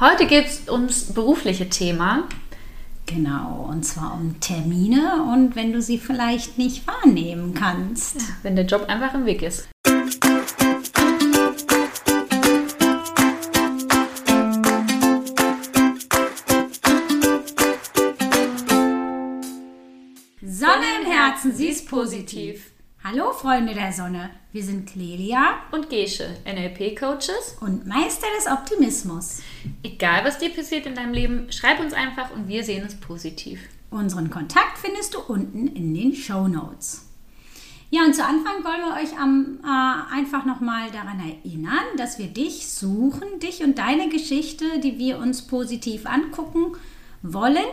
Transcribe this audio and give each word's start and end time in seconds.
Heute 0.00 0.26
geht 0.26 0.46
es 0.46 0.68
ums 0.68 1.12
berufliche 1.12 1.68
Thema. 1.68 2.24
Genau, 3.06 3.68
und 3.70 3.84
zwar 3.84 4.14
um 4.14 4.40
Termine 4.40 5.22
und 5.32 5.54
wenn 5.54 5.72
du 5.72 5.80
sie 5.80 5.98
vielleicht 5.98 6.58
nicht 6.58 6.84
wahrnehmen 6.88 7.54
kannst. 7.54 8.16
Ja, 8.16 8.26
wenn 8.42 8.56
der 8.56 8.64
Job 8.64 8.86
einfach 8.88 9.14
im 9.14 9.24
Weg 9.24 9.42
ist. 9.42 9.68
Sonne 20.42 20.86
im 21.02 21.06
Herzen, 21.08 21.54
sie 21.54 21.68
ist 21.68 21.88
positiv. 21.88 22.73
Hallo 23.06 23.32
Freunde 23.32 23.74
der 23.74 23.92
Sonne, 23.92 24.30
wir 24.52 24.62
sind 24.62 24.88
Clelia 24.88 25.58
und 25.72 25.90
Gesche, 25.90 26.26
NLP-Coaches 26.46 27.58
und 27.60 27.86
Meister 27.86 28.26
des 28.38 28.50
Optimismus. 28.50 29.42
Egal 29.82 30.24
was 30.24 30.38
dir 30.38 30.48
passiert 30.48 30.86
in 30.86 30.94
deinem 30.94 31.12
Leben, 31.12 31.52
schreib 31.52 31.80
uns 31.80 31.92
einfach 31.92 32.30
und 32.30 32.48
wir 32.48 32.64
sehen 32.64 32.82
es 32.86 32.94
positiv. 32.98 33.60
Unseren 33.90 34.30
Kontakt 34.30 34.78
findest 34.78 35.12
du 35.12 35.18
unten 35.20 35.68
in 35.68 35.92
den 35.92 36.14
Show 36.14 36.48
Notes. 36.48 37.06
Ja, 37.90 38.06
und 38.06 38.14
zu 38.14 38.24
Anfang 38.24 38.64
wollen 38.64 38.80
wir 38.80 39.02
euch 39.02 39.18
am, 39.20 39.58
äh, 39.62 40.16
einfach 40.16 40.46
nochmal 40.46 40.90
daran 40.90 41.20
erinnern, 41.20 41.84
dass 41.98 42.18
wir 42.18 42.28
dich 42.28 42.68
suchen, 42.68 43.38
dich 43.38 43.62
und 43.62 43.76
deine 43.76 44.08
Geschichte, 44.08 44.80
die 44.82 44.96
wir 44.96 45.18
uns 45.18 45.46
positiv 45.46 46.06
angucken 46.06 46.74
wollen 47.20 47.66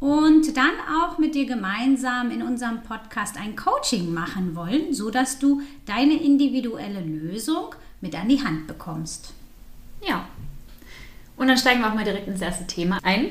und 0.00 0.56
dann 0.56 0.72
auch 1.00 1.18
mit 1.18 1.34
dir 1.34 1.46
gemeinsam 1.46 2.30
in 2.30 2.42
unserem 2.42 2.82
Podcast 2.82 3.36
ein 3.36 3.54
Coaching 3.54 4.12
machen 4.12 4.56
wollen, 4.56 4.94
so 4.94 5.10
dass 5.10 5.38
du 5.38 5.60
deine 5.84 6.14
individuelle 6.14 7.00
Lösung 7.00 7.74
mit 8.00 8.14
an 8.18 8.28
die 8.28 8.42
Hand 8.42 8.66
bekommst. 8.66 9.34
Ja. 10.06 10.24
Und 11.36 11.48
dann 11.48 11.58
steigen 11.58 11.80
wir 11.80 11.88
auch 11.90 11.94
mal 11.94 12.04
direkt 12.04 12.28
ins 12.28 12.40
erste 12.40 12.66
Thema 12.66 12.98
ein. 13.02 13.30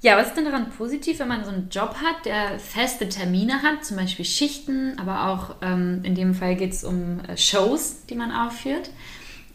Ja, 0.00 0.16
was 0.16 0.28
ist 0.28 0.36
denn 0.36 0.44
daran 0.44 0.70
positiv, 0.70 1.18
wenn 1.18 1.28
man 1.28 1.44
so 1.44 1.50
einen 1.50 1.68
Job 1.70 1.96
hat, 1.96 2.24
der 2.24 2.58
feste 2.58 3.08
Termine 3.08 3.62
hat, 3.62 3.84
zum 3.84 3.96
Beispiel 3.96 4.24
Schichten, 4.24 4.96
aber 4.98 5.28
auch 5.28 5.56
ähm, 5.60 6.00
in 6.04 6.14
dem 6.14 6.34
Fall 6.34 6.54
geht 6.54 6.72
es 6.72 6.84
um 6.84 7.20
äh, 7.20 7.36
Shows, 7.36 8.06
die 8.08 8.14
man 8.14 8.30
aufführt, 8.30 8.90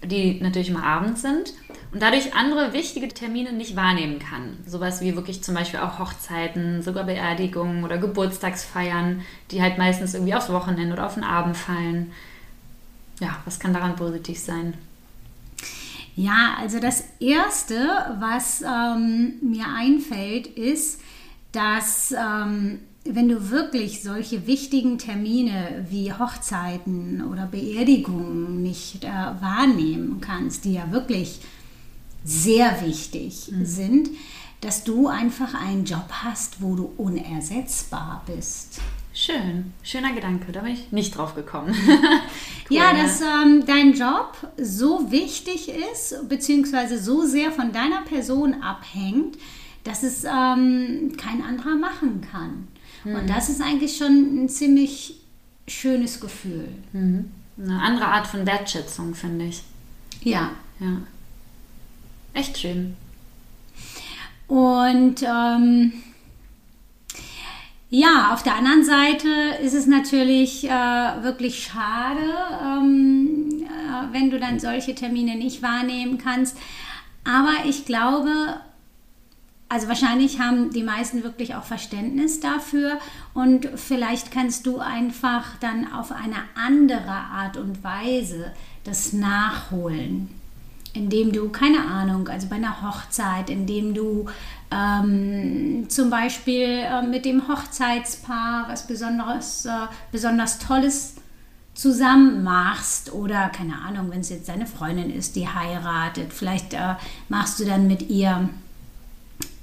die 0.05 0.39
natürlich 0.41 0.69
immer 0.69 0.83
abends 0.83 1.21
sind 1.21 1.53
und 1.91 2.01
dadurch 2.01 2.35
andere 2.35 2.73
wichtige 2.73 3.07
Termine 3.07 3.53
nicht 3.53 3.75
wahrnehmen 3.75 4.19
kann. 4.19 4.57
Sowas 4.65 5.01
wie 5.01 5.15
wirklich 5.15 5.43
zum 5.43 5.55
Beispiel 5.55 5.79
auch 5.79 5.99
Hochzeiten, 5.99 6.81
sogar 6.81 7.03
Beerdigungen 7.03 7.83
oder 7.83 7.97
Geburtstagsfeiern, 7.97 9.21
die 9.51 9.61
halt 9.61 9.77
meistens 9.77 10.13
irgendwie 10.13 10.33
aufs 10.33 10.49
Wochenende 10.49 10.93
oder 10.93 11.05
auf 11.05 11.13
den 11.13 11.23
Abend 11.23 11.55
fallen. 11.55 12.11
Ja, 13.19 13.37
was 13.45 13.59
kann 13.59 13.73
daran 13.73 13.95
positiv 13.95 14.39
sein? 14.39 14.73
Ja, 16.15 16.55
also 16.59 16.79
das 16.79 17.05
Erste, 17.19 18.17
was 18.19 18.61
ähm, 18.61 19.33
mir 19.41 19.65
einfällt, 19.75 20.47
ist, 20.47 21.01
dass 21.51 22.11
ähm, 22.11 22.79
wenn 23.05 23.27
du 23.27 23.49
wirklich 23.49 24.01
solche 24.01 24.47
wichtigen 24.47 24.97
Termine 24.97 25.85
wie 25.89 26.13
Hochzeiten 26.13 27.23
oder 27.29 27.45
Beerdigungen 27.47 28.61
nicht 28.61 29.03
äh, 29.03 29.07
wahrnehmen 29.07 30.21
kannst, 30.21 30.65
die 30.65 30.73
ja 30.73 30.91
wirklich 30.91 31.41
sehr 32.23 32.81
wichtig 32.81 33.51
mhm. 33.51 33.65
sind, 33.65 34.09
dass 34.61 34.85
du 34.85 35.07
einfach 35.07 35.53
einen 35.53 35.83
Job 35.83 36.07
hast, 36.09 36.61
wo 36.61 36.75
du 36.75 36.93
unersetzbar 36.95 38.23
bist. 38.25 38.79
Schön, 39.13 39.73
schöner 39.83 40.13
Gedanke, 40.13 40.51
da 40.51 40.61
bin 40.61 40.73
ich 40.73 40.91
nicht 40.91 41.15
drauf 41.15 41.35
gekommen. 41.35 41.75
cool, 41.87 41.97
ja, 42.69 42.93
dass 42.93 43.21
ähm, 43.21 43.63
dein 43.67 43.93
Job 43.93 44.35
so 44.57 45.11
wichtig 45.11 45.69
ist, 45.69 46.27
beziehungsweise 46.29 46.97
so 46.97 47.25
sehr 47.25 47.51
von 47.51 47.73
deiner 47.73 48.01
Person 48.01 48.63
abhängt, 48.63 49.37
dass 49.83 50.01
es 50.01 50.23
ähm, 50.23 51.15
kein 51.17 51.43
anderer 51.43 51.75
machen 51.75 52.21
kann. 52.31 52.69
Mhm. 53.03 53.15
Und 53.15 53.29
das 53.29 53.49
ist 53.49 53.61
eigentlich 53.61 53.97
schon 53.97 54.43
ein 54.43 54.49
ziemlich 54.49 55.15
schönes 55.67 56.19
Gefühl. 56.19 56.67
Mhm. 56.91 57.31
Eine 57.57 57.81
andere 57.81 58.05
Art 58.05 58.27
von 58.27 58.45
Wertschätzung, 58.45 59.13
finde 59.13 59.45
ich. 59.45 59.63
Ja. 60.23 60.51
Ja. 60.79 60.97
Echt 62.33 62.57
schön. 62.57 62.95
Und 64.47 65.23
ähm, 65.23 65.93
ja, 67.89 68.33
auf 68.33 68.41
der 68.41 68.55
anderen 68.55 68.83
Seite 68.83 69.27
ist 69.61 69.75
es 69.75 69.85
natürlich 69.85 70.65
äh, 70.65 70.69
wirklich 70.69 71.63
schade, 71.63 72.21
ähm, 72.63 73.63
äh, 73.63 74.13
wenn 74.13 74.31
du 74.31 74.39
dann 74.39 74.59
solche 74.59 74.95
Termine 74.95 75.35
nicht 75.35 75.61
wahrnehmen 75.61 76.17
kannst. 76.17 76.57
Aber 77.23 77.53
ich 77.67 77.85
glaube, 77.85 78.59
also 79.73 79.87
wahrscheinlich 79.87 80.39
haben 80.39 80.69
die 80.71 80.83
meisten 80.83 81.23
wirklich 81.23 81.55
auch 81.55 81.63
Verständnis 81.63 82.39
dafür. 82.39 82.99
Und 83.33 83.67
vielleicht 83.75 84.31
kannst 84.31 84.67
du 84.67 84.77
einfach 84.77 85.57
dann 85.59 85.91
auf 85.91 86.11
eine 86.11 86.35
andere 86.55 87.09
Art 87.09 87.57
und 87.57 87.83
Weise 87.83 88.51
das 88.83 89.13
nachholen 89.13 90.29
indem 90.95 91.31
du, 91.31 91.49
keine 91.49 91.87
Ahnung, 91.87 92.27
also 92.27 92.47
bei 92.47 92.57
einer 92.57 92.83
Hochzeit, 92.83 93.49
indem 93.49 93.95
du 93.95 94.27
ähm, 94.69 95.89
zum 95.89 96.11
Beispiel 96.11 96.67
äh, 96.67 97.01
mit 97.01 97.25
dem 97.25 97.47
Hochzeitspaar 97.47 98.65
was 98.67 98.85
Besonderes, 98.85 99.65
äh, 99.65 99.87
besonders 100.11 100.59
Tolles 100.59 101.15
zusammen 101.73 102.43
machst 102.43 103.11
oder 103.11 103.49
keine 103.49 103.81
Ahnung, 103.81 104.11
wenn 104.11 104.19
es 104.19 104.29
jetzt 104.29 104.49
deine 104.49 104.67
Freundin 104.67 105.09
ist, 105.09 105.35
die 105.35 105.47
heiratet, 105.47 106.31
vielleicht 106.31 106.75
äh, 106.75 106.93
machst 107.27 107.59
du 107.59 107.65
dann 107.65 107.87
mit 107.87 108.11
ihr 108.11 108.49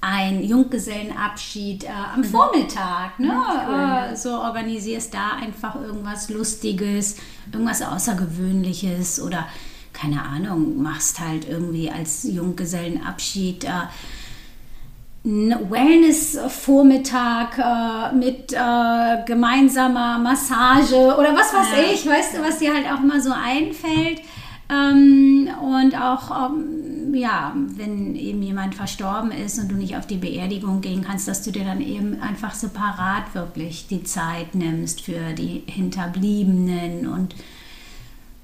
ein 0.00 0.43
Junggesellenabschied 0.43 1.84
äh, 1.84 1.88
am 1.88 2.21
mhm. 2.21 2.25
Vormittag. 2.25 3.19
Ne? 3.19 3.28
Ja, 3.28 3.66
cool. 3.69 4.12
äh, 4.12 4.16
so 4.16 4.31
organisierst 4.31 5.12
da 5.12 5.33
einfach 5.43 5.75
irgendwas 5.77 6.31
Lustiges, 6.31 7.16
irgendwas 7.53 7.83
Außergewöhnliches 7.83 9.21
oder 9.21 9.47
keine 9.93 10.22
Ahnung, 10.22 10.81
machst 10.81 11.21
halt 11.21 11.49
irgendwie 11.49 11.91
als 11.91 12.22
Junggesellenabschied 12.25 13.65
äh, 13.65 13.69
einen 15.22 15.71
Wellness-Vormittag 15.71 17.59
äh, 17.59 18.15
mit 18.15 18.53
äh, 18.53 19.25
gemeinsamer 19.27 20.19
Massage 20.19 20.97
oder 20.97 21.34
was 21.34 21.53
weiß 21.53 21.72
ja. 21.77 21.93
ich, 21.93 22.06
weißt 22.06 22.37
du, 22.37 22.43
was 22.43 22.59
dir 22.59 22.72
halt 22.72 22.87
auch 22.87 23.03
immer 23.03 23.21
so 23.21 23.32
einfällt. 23.32 24.22
Ähm, 24.71 25.50
und 25.61 25.94
auch, 26.00 26.50
ähm, 26.50 26.89
ja, 27.15 27.54
wenn 27.76 28.15
eben 28.15 28.43
jemand 28.43 28.75
verstorben 28.75 29.31
ist 29.31 29.59
und 29.59 29.69
du 29.69 29.75
nicht 29.75 29.97
auf 29.97 30.06
die 30.06 30.16
Beerdigung 30.16 30.81
gehen 30.81 31.03
kannst, 31.03 31.28
dass 31.28 31.43
du 31.43 31.50
dir 31.50 31.65
dann 31.65 31.81
eben 31.81 32.21
einfach 32.21 32.54
separat 32.54 33.34
wirklich 33.34 33.87
die 33.87 34.04
Zeit 34.04 34.54
nimmst 34.54 35.00
für 35.03 35.32
die 35.32 35.62
Hinterbliebenen 35.66 37.06
und 37.06 37.34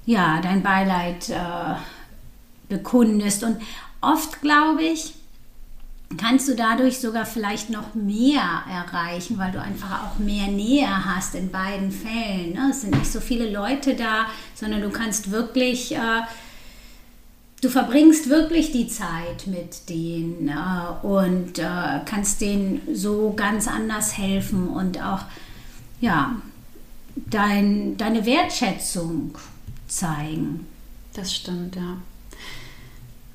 ja, 0.05 0.39
dein 0.41 0.63
Beileid 0.63 1.29
äh, 1.29 1.75
bekundest. 2.69 3.43
Und 3.43 3.57
oft, 4.01 4.41
glaube 4.41 4.83
ich, 4.83 5.13
kannst 6.15 6.47
du 6.47 6.55
dadurch 6.55 6.99
sogar 6.99 7.25
vielleicht 7.25 7.69
noch 7.69 7.93
mehr 7.93 8.63
erreichen, 8.71 9.37
weil 9.37 9.51
du 9.51 9.61
einfach 9.61 10.05
auch 10.05 10.19
mehr 10.19 10.47
Nähe 10.47 11.05
hast 11.05 11.35
in 11.35 11.51
beiden 11.51 11.91
Fällen. 11.91 12.53
Ne? 12.53 12.69
Es 12.71 12.81
sind 12.81 12.97
nicht 12.97 13.11
so 13.11 13.19
viele 13.19 13.51
Leute 13.51 13.95
da, 13.95 14.27
sondern 14.55 14.81
du 14.81 14.89
kannst 14.89 15.31
wirklich, 15.31 15.93
äh, 15.93 16.21
du 17.61 17.69
verbringst 17.69 18.29
wirklich 18.29 18.71
die 18.71 18.87
Zeit 18.87 19.47
mit 19.47 19.89
denen 19.89 20.47
äh, 20.47 21.05
und 21.05 21.59
äh, 21.59 22.01
kannst 22.05 22.41
denen 22.41 22.81
so 22.93 23.33
ganz 23.35 23.67
anders 23.67 24.17
helfen 24.17 24.67
und 24.67 25.01
auch, 25.01 25.21
ja, 25.99 26.35
dein, 27.15 27.97
deine 27.97 28.25
Wertschätzung 28.25 29.35
zeigen. 29.87 30.67
Das 31.13 31.33
stimmt, 31.33 31.75
ja. 31.75 31.97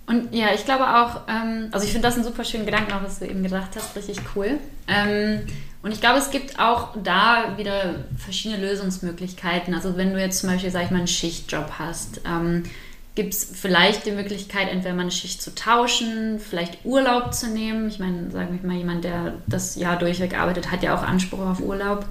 Und 0.07 0.35
ja, 0.35 0.53
ich 0.55 0.65
glaube 0.65 0.85
auch, 0.85 1.23
ähm, 1.29 1.69
also 1.73 1.87
ich 1.87 1.93
finde 1.93 2.07
das 2.07 2.17
einen 2.17 2.25
super 2.25 2.45
schönen 2.45 2.67
Gedanken, 2.67 2.93
auch 2.93 3.03
was 3.03 3.19
du 3.19 3.27
eben 3.27 3.43
gedacht 3.43 3.71
hast, 3.75 3.97
richtig 3.97 4.19
cool. 4.37 4.59
Ähm, 4.87 5.41
und 5.83 5.93
ich 5.93 6.01
glaube, 6.01 6.19
es 6.19 6.31
gibt 6.31 6.59
auch 6.61 6.91
da 7.03 7.57
wieder 7.57 8.05
verschiedene 8.17 8.61
Lösungsmöglichkeiten. 8.61 9.75
Also 9.75 9.97
wenn 9.97 10.13
du 10.13 10.21
jetzt 10.21 10.41
zum 10.41 10.51
Beispiel, 10.51 10.71
sag 10.71 10.85
ich 10.85 10.91
mal, 10.91 10.99
einen 10.99 11.09
Schichtjob 11.09 11.73
hast, 11.79 12.21
ähm, 12.25 12.65
gibt 13.15 13.35
es 13.35 13.45
vielleicht 13.45 14.07
die 14.07 14.11
Möglichkeit, 14.11 14.71
entweder 14.71 14.95
mal 14.95 15.03
eine 15.03 15.11
Schicht 15.11 15.43
zu 15.43 15.55
tauschen, 15.55 16.39
vielleicht 16.39 16.85
Urlaub 16.85 17.35
zu 17.35 17.49
nehmen. 17.49 17.89
Ich 17.89 17.99
meine, 17.99 18.31
sagen 18.31 18.59
wir 18.61 18.67
mal, 18.67 18.79
jemand, 18.79 19.05
der 19.05 19.35
das 19.47 19.77
Jahr 19.77 19.99
durchweg 19.99 20.39
arbeitet, 20.39 20.71
hat 20.71 20.83
ja 20.83 20.97
auch 20.97 21.03
Anspruch 21.03 21.41
auf 21.41 21.61
Urlaub. 21.61 22.07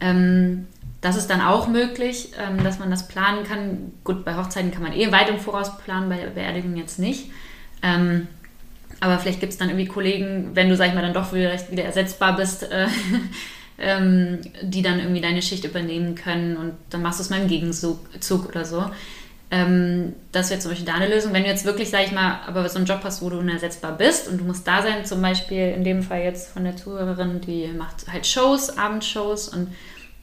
Ähm, 0.00 0.66
das 1.02 1.16
ist 1.16 1.28
dann 1.28 1.42
auch 1.42 1.68
möglich, 1.68 2.30
ähm, 2.40 2.64
dass 2.64 2.78
man 2.78 2.90
das 2.90 3.08
planen 3.08 3.44
kann. 3.44 3.92
Gut, 4.04 4.24
bei 4.24 4.36
Hochzeiten 4.36 4.70
kann 4.70 4.82
man 4.82 4.94
eh 4.94 5.12
weit 5.12 5.28
im 5.28 5.38
Voraus 5.38 5.76
planen, 5.76 6.08
bei 6.08 6.16
Beerdigungen 6.34 6.78
jetzt 6.78 6.98
nicht. 6.98 7.30
Ähm, 7.82 8.26
aber 9.00 9.18
vielleicht 9.18 9.40
gibt 9.40 9.52
es 9.52 9.58
dann 9.58 9.68
irgendwie 9.68 9.86
Kollegen, 9.86 10.52
wenn 10.54 10.70
du, 10.70 10.76
sag 10.76 10.88
ich 10.88 10.94
mal, 10.94 11.02
dann 11.02 11.12
doch 11.12 11.34
wieder, 11.34 11.52
wieder 11.70 11.84
ersetzbar 11.84 12.36
bist, 12.36 12.62
äh, 12.62 12.86
ähm, 13.78 14.38
die 14.62 14.80
dann 14.80 14.98
irgendwie 14.98 15.20
deine 15.20 15.42
Schicht 15.42 15.66
übernehmen 15.66 16.14
können 16.14 16.56
und 16.56 16.72
dann 16.88 17.02
machst 17.02 17.18
du 17.18 17.24
es 17.24 17.28
mal 17.28 17.42
im 17.42 17.48
Gegenzug 17.48 18.48
oder 18.48 18.64
so. 18.64 18.86
Ähm, 19.54 20.14
das 20.32 20.50
wäre 20.50 20.58
zum 20.58 20.72
Beispiel 20.72 20.86
da 20.86 20.94
eine 20.94 21.06
Lösung. 21.06 21.32
Wenn 21.32 21.44
du 21.44 21.48
jetzt 21.48 21.64
wirklich, 21.64 21.88
sag 21.88 22.04
ich 22.04 22.10
mal, 22.10 22.40
aber 22.44 22.68
so 22.68 22.78
einen 22.78 22.86
Job 22.86 23.02
hast, 23.04 23.22
wo 23.22 23.30
du 23.30 23.38
unersetzbar 23.38 23.92
bist 23.92 24.26
und 24.26 24.38
du 24.38 24.44
musst 24.44 24.66
da 24.66 24.82
sein, 24.82 25.04
zum 25.04 25.22
Beispiel 25.22 25.68
in 25.70 25.84
dem 25.84 26.02
Fall 26.02 26.22
jetzt 26.22 26.48
von 26.48 26.64
der 26.64 26.76
Zuhörerin, 26.76 27.40
die 27.40 27.68
macht 27.68 28.12
halt 28.12 28.26
Shows, 28.26 28.76
Abendshows 28.76 29.48
und 29.48 29.68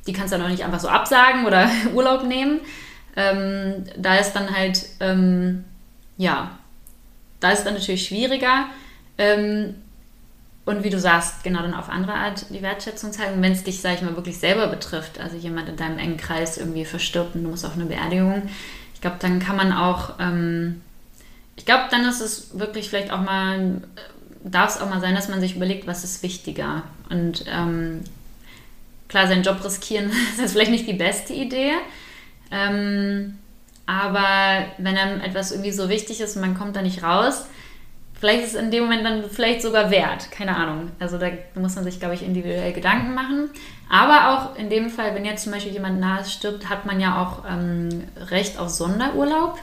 die 0.06 0.12
kannst 0.12 0.34
du 0.34 0.38
dann 0.38 0.46
auch 0.46 0.52
nicht 0.52 0.66
einfach 0.66 0.82
so 0.82 0.90
absagen 0.90 1.46
oder 1.46 1.70
Urlaub 1.94 2.24
nehmen. 2.24 2.60
Ähm, 3.16 3.86
da 3.96 4.18
ist 4.18 4.34
dann 4.34 4.54
halt, 4.54 4.86
ähm, 5.00 5.64
ja, 6.18 6.52
da 7.40 7.52
ist 7.52 7.64
dann 7.64 7.76
natürlich 7.76 8.06
schwieriger. 8.06 8.66
Ähm, 9.18 9.76
und 10.66 10.84
wie 10.84 10.90
du 10.90 11.00
sagst, 11.00 11.44
genau 11.46 11.62
dann 11.62 11.74
auf 11.74 11.88
andere 11.88 12.14
Art 12.14 12.48
die 12.50 12.62
Wertschätzung 12.62 13.14
zeigen. 13.14 13.42
Wenn 13.42 13.54
es 13.54 13.64
dich, 13.64 13.80
sag 13.80 13.96
ich 13.96 14.02
mal, 14.02 14.16
wirklich 14.18 14.38
selber 14.38 14.68
betrifft, 14.68 15.22
also 15.22 15.38
jemand 15.38 15.70
in 15.70 15.78
deinem 15.78 15.98
engen 15.98 16.18
Kreis 16.18 16.58
irgendwie 16.58 16.84
verstirbt 16.84 17.36
und 17.36 17.44
du 17.44 17.50
musst 17.50 17.66
auf 17.66 17.76
eine 17.76 17.86
Beerdigung, 17.86 18.44
ich 19.02 19.04
glaube, 19.04 19.18
dann 19.20 19.40
kann 19.40 19.56
man 19.56 19.74
auch, 19.74 20.20
ähm, 20.20 20.80
ich 21.56 21.66
glaube, 21.66 21.86
dann 21.90 22.06
ist 22.06 22.22
es 22.22 22.60
wirklich 22.60 22.88
vielleicht 22.88 23.12
auch 23.12 23.22
mal, 23.22 23.82
darf 24.44 24.76
es 24.76 24.80
auch 24.80 24.92
mal 24.92 25.02
sein, 25.02 25.16
dass 25.16 25.28
man 25.28 25.42
sich 25.42 25.56
überlegt, 25.56 25.88
was 25.88 26.04
ist 26.04 26.22
wichtiger. 26.22 26.84
Und 27.10 27.46
ähm, 27.48 28.04
klar, 29.08 29.26
seinen 29.26 29.42
Job 29.42 29.66
riskieren 29.66 30.12
ist 30.44 30.52
vielleicht 30.52 30.70
nicht 30.70 30.86
die 30.86 30.94
beste 30.94 31.34
Idee. 31.34 31.72
Ähm, 32.52 33.40
aber 33.88 34.68
wenn 34.78 34.96
einem 34.96 35.20
etwas 35.20 35.52
irgendwie 35.52 35.72
so 35.72 35.90
wichtig 35.90 36.22
ist 36.22 36.36
und 36.36 36.42
man 36.42 36.56
kommt 36.56 36.76
da 36.76 36.84
nicht 36.84 37.02
raus, 37.02 37.48
vielleicht 38.22 38.44
ist 38.44 38.54
es 38.54 38.62
in 38.62 38.70
dem 38.70 38.84
Moment 38.84 39.04
dann 39.04 39.24
vielleicht 39.30 39.64
sogar 39.64 39.90
wert. 39.90 40.32
Keine 40.32 40.56
Ahnung. 40.56 40.92
Also 41.00 41.18
da 41.18 41.28
muss 41.56 41.76
man 41.76 41.84
sich, 41.84 42.00
glaube 42.00 42.14
ich, 42.14 42.24
individuell 42.24 42.72
Gedanken 42.72 43.16
machen. 43.16 43.50
Aber 43.90 44.30
auch 44.30 44.56
in 44.56 44.70
dem 44.70 44.92
Fall, 44.92 45.16
wenn 45.16 45.26
jetzt 45.26 45.44
zum 45.44 45.52
Beispiel 45.52 45.74
jemand 45.74 46.00
nahe 46.00 46.24
stirbt, 46.24 46.70
hat 46.70 46.86
man 46.86 47.00
ja 47.00 47.22
auch 47.22 47.44
ähm, 47.50 48.04
Recht 48.30 48.60
auf 48.60 48.70
Sonderurlaub. 48.70 49.58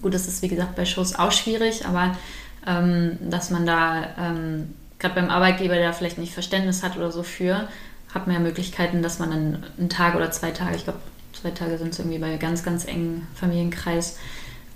Gut, 0.00 0.14
das 0.14 0.28
ist 0.28 0.42
wie 0.42 0.48
gesagt 0.48 0.76
bei 0.76 0.84
Shows 0.84 1.18
auch 1.18 1.32
schwierig, 1.32 1.84
aber 1.84 2.16
ähm, 2.66 3.18
dass 3.20 3.50
man 3.50 3.66
da 3.66 4.10
ähm, 4.18 4.74
gerade 5.00 5.16
beim 5.16 5.28
Arbeitgeber, 5.28 5.74
der 5.74 5.92
vielleicht 5.92 6.18
nicht 6.18 6.34
Verständnis 6.34 6.84
hat 6.84 6.96
oder 6.96 7.10
so 7.10 7.24
für, 7.24 7.68
hat 8.14 8.26
man 8.26 8.36
ja 8.36 8.40
Möglichkeiten, 8.40 9.02
dass 9.02 9.18
man 9.18 9.30
dann 9.30 9.64
einen 9.76 9.88
Tag 9.88 10.14
oder 10.14 10.30
zwei 10.30 10.52
Tage, 10.52 10.76
ich 10.76 10.84
glaube 10.84 11.00
zwei 11.32 11.50
Tage 11.50 11.78
sind 11.78 11.90
es 11.90 11.98
irgendwie 11.98 12.18
bei 12.18 12.36
ganz, 12.36 12.62
ganz 12.62 12.86
engen 12.86 13.26
Familienkreis, 13.34 14.18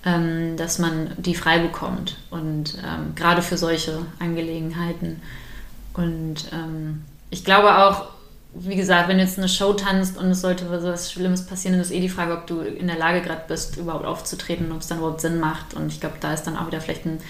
ähm, 0.04 0.56
dass 0.56 0.78
man 0.78 1.12
die 1.16 1.34
frei 1.34 1.58
bekommt. 1.58 2.16
Und 2.30 2.78
ähm, 2.78 3.14
gerade 3.14 3.42
für 3.42 3.58
solche 3.58 3.98
Angelegenheiten. 4.18 5.20
Und 5.94 6.46
ähm, 6.52 7.02
ich 7.30 7.44
glaube 7.44 7.76
auch, 7.76 8.06
wie 8.54 8.76
gesagt, 8.76 9.08
wenn 9.08 9.18
du 9.18 9.24
jetzt 9.24 9.38
eine 9.38 9.48
Show 9.48 9.74
tanzt 9.74 10.16
und 10.16 10.26
es 10.26 10.40
sollte 10.40 10.64
so 10.80 10.88
was 10.88 11.12
Schlimmes 11.12 11.46
passieren, 11.46 11.74
dann 11.74 11.82
ist 11.82 11.92
eh 11.92 12.00
die 12.00 12.08
Frage, 12.08 12.32
ob 12.32 12.46
du 12.46 12.60
in 12.60 12.88
der 12.88 12.98
Lage 12.98 13.20
gerade 13.22 13.42
bist, 13.46 13.76
überhaupt 13.76 14.04
aufzutreten, 14.04 14.72
ob 14.72 14.80
es 14.80 14.88
dann 14.88 14.98
überhaupt 14.98 15.20
Sinn 15.20 15.38
macht. 15.38 15.74
Und 15.74 15.88
ich 15.92 16.00
glaube, 16.00 16.16
da 16.20 16.34
ist 16.34 16.44
dann 16.44 16.56
auch 16.56 16.66
wieder 16.66 16.80
vielleicht 16.80 17.06
ein 17.06 17.20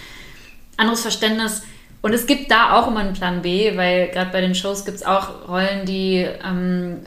anderes 0.77 1.03
Verständnis. 1.03 1.63
Und 2.03 2.15
es 2.15 2.27
gibt 2.27 2.51
da 2.51 2.79
auch 2.79 2.89
immer 2.89 3.01
einen 3.01 3.13
Plan 3.13 3.43
B, 3.43 3.77
weil 3.77 4.09
gerade 4.09 4.31
bei 4.31 4.41
den 4.41 4.55
Shows 4.55 4.87
gibt 4.87 4.97
es 4.97 5.03
auch 5.05 5.49
Rollen, 5.49 5.85
die, 5.85 6.27
ähm, 6.43 7.01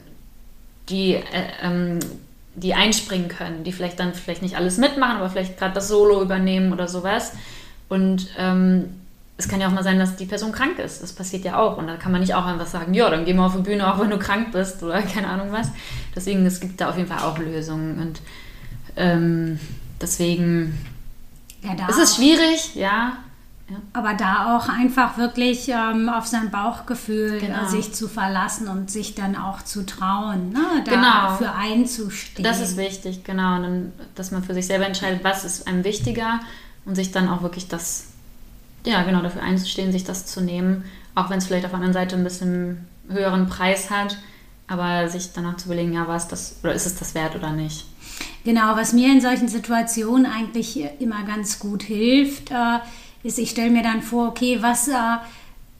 die 0.89 1.15
äh, 1.15 1.21
ähm, 1.63 2.00
die 2.55 2.73
einspringen 2.73 3.29
können, 3.29 3.63
die 3.63 3.71
vielleicht 3.71 4.00
dann 4.00 4.13
vielleicht 4.13 4.41
nicht 4.41 4.55
alles 4.55 4.77
mitmachen, 4.77 5.17
aber 5.17 5.29
vielleicht 5.29 5.57
gerade 5.57 5.73
das 5.73 5.88
Solo 5.88 6.21
übernehmen 6.21 6.71
oder 6.71 6.88
sowas. 6.88 7.33
Und 7.89 8.27
ähm, 8.38 8.89
es 9.38 9.47
kann 9.47 9.59
ja 9.59 9.67
auch 9.67 9.71
mal 9.71 9.83
sein, 9.83 10.00
dass 10.00 10.15
die 10.15 10.25
Person 10.25 10.51
krank 10.51 10.77
ist. 10.79 11.01
Das 11.01 11.13
passiert 11.13 11.44
ja 11.44 11.57
auch. 11.57 11.77
Und 11.77 11.88
da 11.88 11.95
kann 11.95 12.11
man 12.11 12.21
nicht 12.21 12.35
auch 12.35 12.45
einfach 12.45 12.67
sagen, 12.67 12.94
ja, 12.94 13.09
dann 13.09 13.25
geh 13.25 13.33
mal 13.33 13.47
auf 13.47 13.55
die 13.55 13.63
Bühne, 13.63 13.91
auch 13.91 14.00
wenn 14.00 14.09
du 14.09 14.19
krank 14.19 14.51
bist 14.51 14.83
oder 14.83 15.01
keine 15.13 15.27
Ahnung 15.27 15.51
was. 15.51 15.69
Deswegen, 16.15 16.45
es 16.45 16.59
gibt 16.59 16.79
da 16.79 16.89
auf 16.89 16.97
jeden 16.97 17.09
Fall 17.09 17.23
auch 17.27 17.38
Lösungen. 17.38 18.00
Und 18.00 18.21
ähm, 18.95 19.59
deswegen 20.00 20.77
ja, 21.63 21.88
ist 21.88 22.00
es 22.00 22.15
schwierig, 22.15 22.75
ja. 22.75 23.17
Ja. 23.74 23.80
Aber 23.94 24.14
da 24.14 24.56
auch 24.56 24.70
einfach 24.70 25.18
wirklich 25.18 25.68
ähm, 25.70 26.08
auf 26.08 26.28
sein 26.28 26.52
Bauchgefühl 26.52 27.38
äh, 27.38 27.40
genau. 27.40 27.66
sich 27.68 27.94
zu 27.94 28.08
verlassen 28.08 28.68
und 28.68 28.92
sich 28.92 29.16
dann 29.16 29.36
auch 29.36 29.64
zu 29.64 29.84
trauen, 29.84 30.52
ne? 30.52 30.84
dafür 30.86 31.48
genau. 31.48 31.54
einzustehen. 31.60 32.44
Das 32.44 32.60
ist 32.60 32.78
wichtig, 32.78 33.24
genau. 33.24 33.56
Und 33.56 33.64
dann, 33.64 33.94
dass 34.14 34.30
man 34.30 34.44
für 34.44 34.54
sich 34.54 34.68
selber 34.68 34.86
entscheidet, 34.86 35.24
was 35.24 35.44
ist 35.44 35.68
einem 35.68 35.84
wichtiger 35.84 36.40
und 36.86 36.96
sich 36.96 37.12
dann 37.12 37.28
auch 37.28 37.42
wirklich 37.42 37.68
das, 37.68 38.10
ja, 38.86 39.02
genau, 39.02 39.22
dafür 39.22 39.42
einzustehen, 39.42 39.92
sich 39.92 40.04
das 40.04 40.28
zu 40.28 40.42
nehmen, 40.42 40.84
auch 41.16 41.31
wenn 41.31 41.40
es 41.40 41.48
vielleicht 41.48 41.66
auf 41.66 41.72
der 41.72 41.80
anderen 41.80 41.94
Seite 41.94 42.16
ein 42.16 42.24
bisschen 42.24 42.88
höheren 43.10 43.48
Preis 43.48 43.90
hat, 43.90 44.18
aber 44.68 45.10
sich 45.10 45.34
danach 45.34 45.58
zu 45.58 45.66
überlegen, 45.66 45.94
ja, 45.94 46.08
was 46.08 46.28
das, 46.28 46.58
oder 46.64 46.74
ist 46.74 46.86
es 46.86 46.96
das 46.96 47.16
wert 47.16 47.36
oder 47.36 47.52
nicht. 47.52 47.86
Genau, 48.44 48.75
was 48.75 48.94
mir 48.94 49.12
in 49.12 49.22
solchen 49.22 49.48
Situationen 49.48 50.25
eigentlich 50.25 50.80
immer 51.00 51.24
ganz 51.24 51.60
gut 51.60 51.81
hilft, 51.81 52.52
äh, 52.52 52.80
ist, 53.24 53.40
ich 53.40 53.50
stelle 53.50 53.72
mir 53.72 53.84
dann 53.84 54.02
vor, 54.02 54.28
okay, 54.28 54.60
was, 54.62 54.88
äh, 54.88 55.18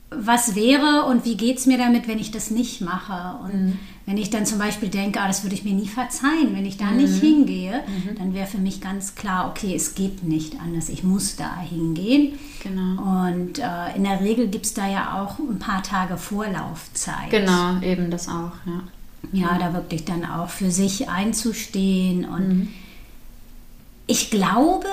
was 0.10 0.56
wäre 0.56 1.06
und 1.06 1.26
wie 1.26 1.36
geht 1.36 1.58
es 1.58 1.66
mir 1.66 1.78
damit, 1.78 2.08
wenn 2.08 2.20
ich 2.20 2.32
das 2.32 2.52
nicht 2.52 2.82
mache? 2.82 3.38
Und 3.44 3.66
mhm. 3.66 3.80
wenn 4.06 4.18
ich 4.18 4.30
dann 4.30 4.46
zum 4.46 4.60
Beispiel 4.60 4.90
denke, 4.90 5.20
ah, 5.20 5.28
das 5.28 5.44
würde 5.44 5.56
ich 5.56 5.64
mir 5.64 5.74
nie 5.74 5.88
verzeihen, 5.88 6.56
wenn 6.56 6.66
ich 6.66 6.78
da 6.78 6.86
mhm. 6.86 6.98
nicht 6.98 7.20
hingehe, 7.20 7.84
mhm. 7.86 8.16
dann 8.18 8.34
wäre 8.34 8.48
für 8.48 8.58
mich 8.58 8.82
ganz 8.82 9.16
klar, 9.16 9.50
okay, 9.50 9.76
es 9.76 9.96
geht 9.96 10.24
nicht 10.24 10.60
anders, 10.60 10.90
ich 10.90 11.04
muss 11.04 11.36
da 11.36 11.60
hingehen. 11.60 12.40
Genau. 12.62 13.28
Und 13.28 13.60
äh, 13.60 13.96
in 13.96 14.04
der 14.04 14.22
Regel 14.22 14.48
gibt 14.48 14.66
es 14.66 14.74
da 14.74 14.90
ja 14.90 15.22
auch 15.22 15.40
ein 15.40 15.60
paar 15.60 15.84
Tage 15.84 16.18
Vorlaufzeit. 16.18 17.30
Genau, 17.30 17.82
eben 17.82 18.10
das 18.10 18.28
auch, 18.28 18.54
ja. 18.66 18.82
Ja, 19.32 19.58
da 19.58 19.74
wirklich 19.74 20.04
dann 20.04 20.26
auch 20.26 20.50
für 20.50 20.70
sich 20.70 21.10
einzustehen 21.10 22.26
und 22.26 22.48
mhm. 22.48 22.68
ich 24.06 24.30
glaube, 24.30 24.86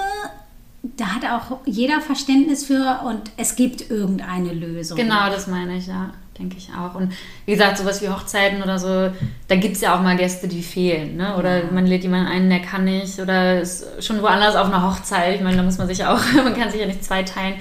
da 0.82 1.06
hat 1.06 1.24
auch 1.24 1.58
jeder 1.66 2.00
Verständnis 2.00 2.64
für 2.64 3.00
und 3.04 3.30
es 3.36 3.54
gibt 3.54 3.90
irgendeine 3.90 4.52
Lösung. 4.52 4.96
Genau, 4.96 5.28
das 5.28 5.46
meine 5.46 5.76
ich, 5.76 5.86
ja, 5.86 6.10
denke 6.38 6.56
ich 6.56 6.70
auch. 6.70 6.94
Und 6.94 7.12
wie 7.44 7.52
gesagt, 7.52 7.76
sowas 7.76 8.00
wie 8.00 8.08
Hochzeiten 8.08 8.62
oder 8.62 8.78
so, 8.78 9.10
da 9.48 9.56
gibt 9.56 9.76
es 9.76 9.82
ja 9.82 9.94
auch 9.94 10.00
mal 10.00 10.16
Gäste, 10.16 10.48
die 10.48 10.62
fehlen. 10.62 11.16
Ne? 11.16 11.36
Oder 11.36 11.64
man 11.70 11.86
lädt 11.86 12.02
jemanden 12.02 12.28
ein, 12.28 12.48
der 12.48 12.60
kann 12.60 12.84
nicht 12.84 13.18
oder 13.20 13.60
ist 13.60 14.02
schon 14.02 14.22
woanders 14.22 14.56
auf 14.56 14.68
einer 14.68 14.88
Hochzeit. 14.88 15.36
Ich 15.36 15.42
meine, 15.42 15.58
da 15.58 15.62
muss 15.62 15.76
man 15.76 15.86
sich 15.86 16.04
auch, 16.06 16.20
man 16.34 16.56
kann 16.56 16.70
sich 16.70 16.80
ja 16.80 16.86
nicht 16.86 17.04
zwei 17.04 17.22
teilen. 17.24 17.56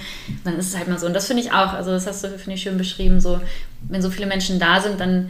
Dann 0.45 0.57
ist 0.57 0.69
es 0.69 0.77
halt 0.77 0.87
mal 0.87 0.97
so. 0.97 1.05
Und 1.05 1.13
das 1.13 1.27
finde 1.27 1.43
ich 1.43 1.51
auch, 1.51 1.73
also 1.73 1.91
das 1.91 2.07
hast 2.07 2.23
du, 2.23 2.29
finde 2.29 2.53
ich, 2.53 2.61
schön 2.61 2.77
beschrieben, 2.77 3.19
so, 3.19 3.41
wenn 3.89 4.01
so 4.01 4.09
viele 4.09 4.27
Menschen 4.27 4.59
da 4.59 4.79
sind, 4.79 4.99
dann 4.99 5.29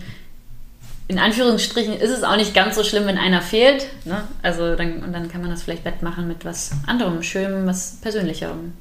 in 1.10 1.18
Anführungsstrichen 1.18 1.96
ist 1.96 2.12
es 2.12 2.24
auch 2.24 2.38
nicht 2.38 2.54
ganz 2.54 2.76
so 2.76 2.84
schlimm, 2.84 3.08
wenn 3.08 3.18
einer 3.18 3.42
fehlt. 3.42 3.88
Ne? 4.06 4.24
Also 4.44 4.76
dann, 4.76 5.04
und 5.04 5.12
dann 5.12 5.28
kann 5.28 5.42
man 5.42 5.50
das 5.50 5.64
vielleicht 5.64 5.84
wettmachen 5.84 6.28
mit 6.28 6.46
was 6.46 6.70
anderem, 6.86 7.24
Schönem, 7.24 7.66
was 7.66 7.98
Persönlicherem. 8.00 8.74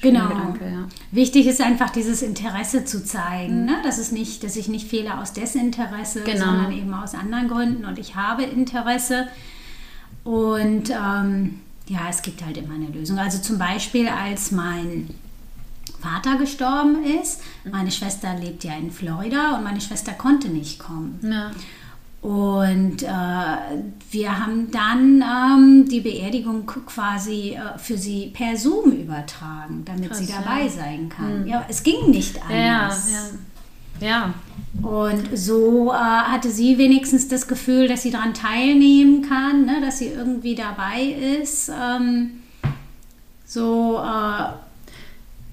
Genau. 0.00 0.28
Gedanke, 0.28 0.64
ja. 0.66 0.88
Wichtig 1.10 1.48
ist 1.48 1.60
einfach 1.60 1.90
dieses 1.90 2.22
Interesse 2.22 2.84
zu 2.84 3.04
zeigen, 3.04 3.62
mhm. 3.62 3.66
ne? 3.66 3.76
dass, 3.82 3.98
es 3.98 4.12
nicht, 4.12 4.44
dass 4.44 4.54
ich 4.54 4.68
nicht 4.68 4.88
fehle 4.88 5.18
aus 5.18 5.32
Desinteresse, 5.32 6.22
genau. 6.22 6.44
sondern 6.44 6.72
eben 6.72 6.94
aus 6.94 7.14
anderen 7.14 7.48
Gründen 7.48 7.84
und 7.84 7.98
ich 7.98 8.14
habe 8.14 8.44
Interesse. 8.44 9.26
Und 10.22 10.90
ähm, 10.90 11.60
ja, 11.88 12.06
es 12.08 12.22
gibt 12.22 12.44
halt 12.44 12.56
immer 12.56 12.74
eine 12.74 12.86
Lösung. 12.86 13.18
Also 13.18 13.38
zum 13.38 13.58
Beispiel, 13.58 14.06
als 14.06 14.52
mein 14.52 15.10
Vater 16.04 16.36
gestorben 16.36 17.02
ist. 17.20 17.40
Meine 17.70 17.90
Schwester 17.90 18.36
lebt 18.38 18.62
ja 18.64 18.74
in 18.74 18.90
Florida 18.90 19.56
und 19.56 19.64
meine 19.64 19.80
Schwester 19.80 20.12
konnte 20.12 20.48
nicht 20.48 20.78
kommen. 20.78 21.18
Ja. 21.22 21.50
Und 22.20 23.02
äh, 23.02 23.06
wir 24.10 24.38
haben 24.38 24.70
dann 24.70 25.22
ähm, 25.22 25.88
die 25.88 26.00
Beerdigung 26.00 26.64
quasi 26.66 27.50
äh, 27.50 27.78
für 27.78 27.98
sie 27.98 28.30
per 28.32 28.56
Zoom 28.56 28.92
übertragen, 28.92 29.82
damit 29.84 30.08
Krass, 30.08 30.18
sie 30.18 30.32
dabei 30.32 30.62
ja. 30.62 30.68
sein 30.70 31.08
kann. 31.10 31.42
Mhm. 31.42 31.46
Ja, 31.46 31.66
es 31.68 31.82
ging 31.82 32.10
nicht 32.10 32.40
anders. 32.42 33.10
Ja, 34.00 34.08
ja. 34.08 34.34
Und 34.82 35.36
so 35.36 35.92
äh, 35.92 35.96
hatte 35.96 36.50
sie 36.50 36.78
wenigstens 36.78 37.28
das 37.28 37.46
Gefühl, 37.46 37.88
dass 37.88 38.02
sie 38.02 38.10
daran 38.10 38.32
teilnehmen 38.32 39.22
kann, 39.28 39.66
ne, 39.66 39.82
dass 39.82 39.98
sie 39.98 40.08
irgendwie 40.08 40.54
dabei 40.54 41.02
ist. 41.42 41.70
Ähm, 41.70 42.42
so 43.44 43.98
äh, 43.98 44.63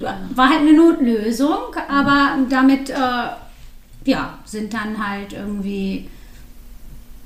war 0.01 0.49
halt 0.49 0.61
eine 0.61 0.73
Notlösung, 0.73 1.75
aber 1.89 2.37
damit 2.49 2.89
äh, 2.89 2.93
ja, 4.05 4.37
sind 4.45 4.73
dann 4.73 5.05
halt 5.05 5.33
irgendwie, 5.33 6.09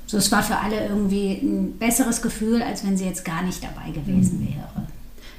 so 0.06 0.18
es 0.18 0.30
war 0.30 0.42
für 0.42 0.56
alle 0.56 0.86
irgendwie 0.86 1.32
ein 1.42 1.78
besseres 1.78 2.22
Gefühl, 2.22 2.62
als 2.62 2.84
wenn 2.84 2.96
sie 2.96 3.06
jetzt 3.06 3.24
gar 3.24 3.42
nicht 3.42 3.62
dabei 3.62 3.90
gewesen 3.90 4.40
mhm. 4.40 4.48
wäre. 4.48 4.86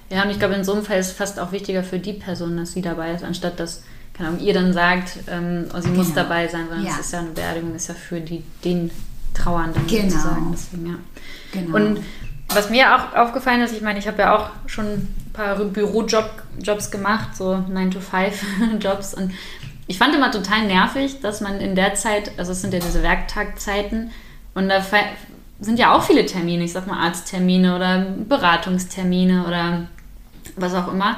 Ja, 0.10 0.24
und 0.24 0.30
ich 0.30 0.40
glaube, 0.40 0.56
in 0.56 0.64
so 0.64 0.74
einem 0.74 0.84
Fall 0.84 1.00
ist 1.00 1.08
es 1.08 1.14
fast 1.14 1.40
auch 1.40 1.52
wichtiger 1.52 1.84
für 1.84 2.00
die 2.00 2.14
Person, 2.14 2.58
dass 2.58 2.74
sie 2.74 2.82
dabei 2.82 3.14
ist, 3.14 3.24
anstatt 3.24 3.60
dass 3.60 3.84
keine 4.18 4.30
Ahnung, 4.30 4.42
ihr 4.42 4.54
dann 4.54 4.74
sagt, 4.74 5.20
ähm, 5.28 5.66
oh, 5.74 5.80
sie 5.80 5.90
genau. 5.90 6.04
muss 6.04 6.14
dabei 6.14 6.48
sein, 6.48 6.66
sondern 6.68 6.86
ja. 6.86 6.94
es 6.94 7.06
ist 7.06 7.14
ja 7.14 7.20
eine 7.20 7.30
Beerdigung, 7.30 7.76
ist 7.76 7.88
ja 7.88 7.94
für 7.94 8.20
die, 8.20 8.44
den 8.64 8.90
Trauernden 9.34 9.86
genau. 9.86 10.10
sozusagen. 10.10 10.52
Deswegen, 10.52 10.88
ja. 10.88 10.96
Genau. 11.52 11.76
Und 11.76 12.00
was 12.50 12.70
mir 12.70 12.96
auch 12.96 13.16
aufgefallen 13.16 13.62
ist, 13.62 13.74
ich 13.74 13.82
meine, 13.82 14.00
ich 14.00 14.08
habe 14.08 14.22
ja 14.22 14.36
auch 14.36 14.50
schon 14.66 14.86
ein 14.86 15.32
paar 15.34 15.56
Bürojobs 15.56 16.92
gemacht, 16.92 17.36
so 17.36 17.64
9-to-5-Jobs. 17.70 19.14
Und 19.14 19.34
ich 19.88 19.98
fand 19.98 20.16
immer 20.16 20.32
total 20.32 20.66
nervig, 20.66 21.20
dass 21.22 21.42
man 21.42 21.60
in 21.60 21.76
der 21.76 21.96
Zeit, 21.96 22.32
also 22.38 22.54
es 22.54 22.62
sind 22.62 22.74
ja 22.74 22.80
diese 22.80 23.04
Werktagzeiten, 23.04 24.12
und 24.54 24.70
da 24.70 24.82
sind 25.60 25.78
ja 25.78 25.94
auch 25.94 26.04
viele 26.04 26.26
Termine, 26.26 26.64
ich 26.64 26.74
sag 26.74 26.88
mal 26.88 27.00
Arzttermine 27.00 27.76
oder 27.76 28.08
Beratungstermine 28.28 29.46
oder 29.46 29.88
was 30.56 30.74
auch 30.74 30.92
immer. 30.92 31.18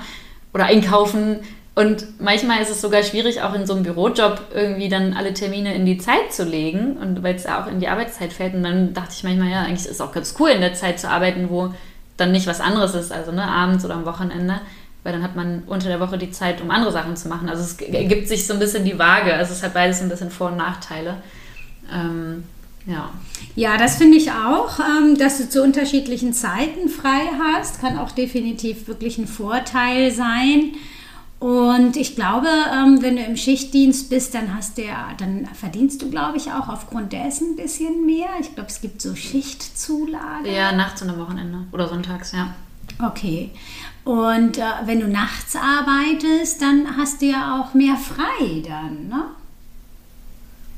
Oder 0.53 0.65
einkaufen. 0.65 1.39
Und 1.79 2.19
manchmal 2.19 2.61
ist 2.61 2.69
es 2.69 2.81
sogar 2.81 3.03
schwierig, 3.03 3.41
auch 3.41 3.53
in 3.53 3.65
so 3.65 3.73
einem 3.73 3.83
Bürojob 3.83 4.41
irgendwie 4.53 4.89
dann 4.89 5.13
alle 5.13 5.33
Termine 5.33 5.73
in 5.73 5.85
die 5.85 5.97
Zeit 5.97 6.33
zu 6.33 6.43
legen. 6.43 6.97
Und 6.97 7.23
weil 7.23 7.35
es 7.35 7.45
auch 7.45 7.67
in 7.67 7.79
die 7.79 7.87
Arbeitszeit 7.87 8.33
fällt. 8.33 8.53
Und 8.53 8.63
dann 8.63 8.93
dachte 8.93 9.13
ich 9.15 9.23
manchmal, 9.23 9.47
ja, 9.49 9.61
eigentlich 9.61 9.85
ist 9.85 9.91
es 9.91 10.01
auch 10.01 10.11
ganz 10.11 10.35
cool, 10.41 10.49
in 10.49 10.59
der 10.59 10.73
Zeit 10.73 10.99
zu 10.99 11.09
arbeiten, 11.09 11.49
wo 11.49 11.73
dann 12.17 12.33
nicht 12.33 12.47
was 12.47 12.59
anderes 12.59 12.95
ist, 12.95 13.13
also 13.13 13.31
ne, 13.31 13.43
abends 13.43 13.85
oder 13.85 13.93
am 13.93 14.03
Wochenende. 14.03 14.59
Weil 15.03 15.13
dann 15.13 15.23
hat 15.23 15.37
man 15.37 15.63
unter 15.67 15.87
der 15.87 16.01
Woche 16.01 16.17
die 16.17 16.31
Zeit, 16.31 16.59
um 16.59 16.69
andere 16.69 16.91
Sachen 16.91 17.15
zu 17.15 17.29
machen. 17.29 17.47
Also 17.47 17.63
es 17.63 17.79
ergibt 17.79 18.27
sich 18.27 18.45
so 18.45 18.55
ein 18.55 18.59
bisschen 18.59 18.83
die 18.83 18.99
Waage. 18.99 19.33
Also 19.33 19.53
es 19.53 19.63
hat 19.63 19.73
beides 19.73 20.01
ein 20.01 20.09
bisschen 20.09 20.31
Vor- 20.31 20.49
und 20.49 20.57
Nachteile. 20.57 21.15
Ähm, 21.89 22.43
ja. 22.85 23.09
Ja, 23.55 23.77
das 23.77 23.95
finde 23.95 24.17
ich 24.17 24.31
auch, 24.31 24.79
ähm, 24.81 25.17
dass 25.17 25.37
du 25.37 25.47
zu 25.47 25.63
unterschiedlichen 25.63 26.33
Zeiten 26.33 26.89
frei 26.89 27.21
hast, 27.41 27.79
kann 27.79 27.97
auch 27.97 28.11
definitiv 28.11 28.89
wirklich 28.89 29.17
ein 29.17 29.27
Vorteil 29.27 30.11
sein. 30.11 30.73
Und 31.39 31.95
ich 31.95 32.15
glaube, 32.15 32.47
ähm, 32.47 33.01
wenn 33.01 33.15
du 33.15 33.23
im 33.23 33.37
Schichtdienst 33.37 34.09
bist, 34.09 34.33
dann 34.33 34.53
hast 34.55 34.77
du 34.77 34.83
ja, 34.83 35.11
dann 35.17 35.47
verdienst 35.53 36.01
du, 36.01 36.09
glaube 36.09 36.37
ich, 36.37 36.51
auch 36.51 36.67
aufgrund 36.67 37.13
dessen 37.13 37.51
ein 37.51 37.55
bisschen 37.55 38.05
mehr. 38.05 38.27
Ich 38.41 38.53
glaube, 38.55 38.69
es 38.69 38.81
gibt 38.81 39.01
so 39.01 39.15
Schichtzulage. 39.15 40.53
Ja, 40.53 40.73
nachts 40.73 41.01
und 41.01 41.09
am 41.09 41.19
Wochenende 41.19 41.59
oder 41.71 41.87
sonntags, 41.87 42.33
ja. 42.33 42.53
Okay. 43.01 43.51
Und 44.03 44.57
äh, 44.57 44.63
wenn 44.85 44.99
du 44.99 45.07
nachts 45.07 45.55
arbeitest, 45.55 46.61
dann 46.61 46.97
hast 46.97 47.21
du 47.21 47.27
ja 47.27 47.61
auch 47.61 47.73
mehr 47.73 47.95
frei 47.95 48.61
dann, 48.67 49.07
ne? 49.07 49.23